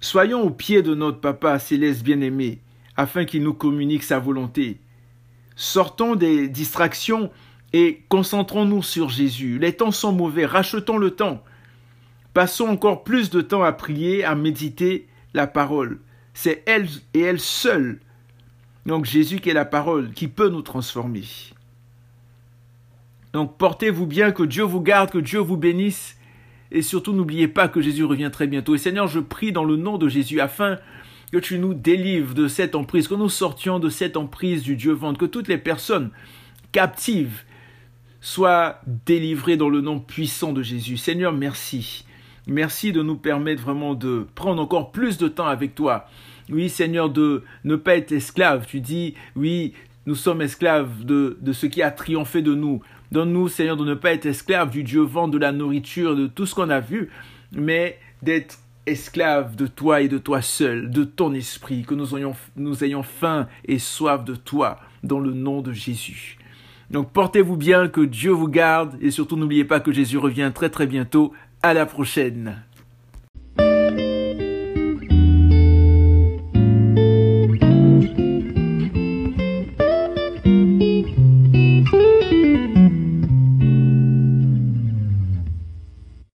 Soyons 0.00 0.40
au 0.42 0.50
pied 0.50 0.80
de 0.82 0.94
notre 0.94 1.20
Papa 1.20 1.58
céleste 1.58 2.02
bien-aimé, 2.02 2.60
afin 2.96 3.26
qu'il 3.26 3.42
nous 3.42 3.52
communique 3.52 4.02
sa 4.02 4.18
volonté. 4.18 4.80
Sortons 5.54 6.16
des 6.16 6.48
distractions 6.48 7.30
et 7.74 8.02
concentrons-nous 8.08 8.82
sur 8.82 9.10
Jésus. 9.10 9.58
Les 9.58 9.74
temps 9.74 9.90
sont 9.90 10.12
mauvais, 10.12 10.46
rachetons 10.46 10.96
le 10.96 11.10
temps. 11.10 11.44
Passons 12.32 12.68
encore 12.68 13.04
plus 13.04 13.28
de 13.28 13.42
temps 13.42 13.62
à 13.62 13.72
prier, 13.72 14.24
à 14.24 14.34
méditer 14.34 15.06
la 15.34 15.46
parole. 15.46 16.00
C'est 16.32 16.62
elle 16.66 16.88
et 17.12 17.20
elle 17.20 17.40
seule, 17.40 18.00
donc 18.86 19.04
Jésus 19.04 19.40
qui 19.40 19.50
est 19.50 19.54
la 19.54 19.64
parole, 19.66 20.12
qui 20.12 20.28
peut 20.28 20.48
nous 20.48 20.62
transformer. 20.62 21.24
Donc 23.36 23.58
portez-vous 23.58 24.06
bien, 24.06 24.32
que 24.32 24.42
Dieu 24.42 24.62
vous 24.62 24.80
garde, 24.80 25.10
que 25.10 25.18
Dieu 25.18 25.40
vous 25.40 25.58
bénisse. 25.58 26.16
Et 26.70 26.80
surtout, 26.80 27.12
n'oubliez 27.12 27.48
pas 27.48 27.68
que 27.68 27.82
Jésus 27.82 28.02
revient 28.02 28.30
très 28.32 28.46
bientôt. 28.46 28.74
Et 28.74 28.78
Seigneur, 28.78 29.08
je 29.08 29.20
prie 29.20 29.52
dans 29.52 29.64
le 29.64 29.76
nom 29.76 29.98
de 29.98 30.08
Jésus 30.08 30.40
afin 30.40 30.78
que 31.30 31.36
tu 31.36 31.58
nous 31.58 31.74
délivres 31.74 32.32
de 32.32 32.48
cette 32.48 32.74
emprise, 32.74 33.08
que 33.08 33.14
nous 33.14 33.28
sortions 33.28 33.78
de 33.78 33.90
cette 33.90 34.16
emprise 34.16 34.62
du 34.62 34.74
Dieu 34.74 34.92
ventre, 34.92 35.18
que 35.18 35.26
toutes 35.26 35.48
les 35.48 35.58
personnes 35.58 36.12
captives 36.72 37.42
soient 38.22 38.80
délivrées 39.04 39.58
dans 39.58 39.68
le 39.68 39.82
nom 39.82 40.00
puissant 40.00 40.54
de 40.54 40.62
Jésus. 40.62 40.96
Seigneur, 40.96 41.34
merci. 41.34 42.06
Merci 42.46 42.90
de 42.90 43.02
nous 43.02 43.16
permettre 43.16 43.62
vraiment 43.62 43.94
de 43.94 44.26
prendre 44.34 44.62
encore 44.62 44.92
plus 44.92 45.18
de 45.18 45.28
temps 45.28 45.46
avec 45.46 45.74
toi. 45.74 46.08
Oui, 46.48 46.70
Seigneur, 46.70 47.10
de 47.10 47.44
ne 47.64 47.76
pas 47.76 47.96
être 47.96 48.12
esclave. 48.12 48.64
Tu 48.66 48.80
dis, 48.80 49.12
oui, 49.34 49.74
nous 50.06 50.14
sommes 50.14 50.40
esclaves 50.40 51.04
de, 51.04 51.36
de 51.42 51.52
ce 51.52 51.66
qui 51.66 51.82
a 51.82 51.90
triomphé 51.90 52.40
de 52.40 52.54
nous. 52.54 52.80
Donne-nous, 53.12 53.48
Seigneur, 53.48 53.76
de 53.76 53.84
ne 53.84 53.94
pas 53.94 54.12
être 54.12 54.26
esclaves 54.26 54.70
du 54.70 54.82
Dieu 54.82 55.02
vent, 55.02 55.28
de 55.28 55.38
la 55.38 55.52
nourriture, 55.52 56.16
de 56.16 56.26
tout 56.26 56.46
ce 56.46 56.54
qu'on 56.54 56.70
a 56.70 56.80
vu, 56.80 57.10
mais 57.52 57.98
d'être 58.22 58.58
esclaves 58.86 59.56
de 59.56 59.66
toi 59.66 60.00
et 60.00 60.08
de 60.08 60.18
toi 60.18 60.42
seul, 60.42 60.90
de 60.90 61.04
ton 61.04 61.34
esprit, 61.34 61.82
que 61.82 61.94
nous 61.94 62.16
ayons, 62.16 62.34
nous 62.56 62.84
ayons 62.84 63.02
faim 63.02 63.48
et 63.64 63.78
soif 63.78 64.24
de 64.24 64.34
toi, 64.34 64.78
dans 65.02 65.20
le 65.20 65.32
nom 65.32 65.60
de 65.60 65.72
Jésus. 65.72 66.38
Donc 66.90 67.12
portez-vous 67.12 67.56
bien, 67.56 67.88
que 67.88 68.00
Dieu 68.00 68.30
vous 68.30 68.48
garde, 68.48 68.96
et 69.00 69.10
surtout 69.10 69.36
n'oubliez 69.36 69.64
pas 69.64 69.80
que 69.80 69.92
Jésus 69.92 70.18
revient 70.18 70.52
très 70.54 70.70
très 70.70 70.86
bientôt. 70.86 71.32
À 71.62 71.74
la 71.74 71.86
prochaine. 71.86 72.62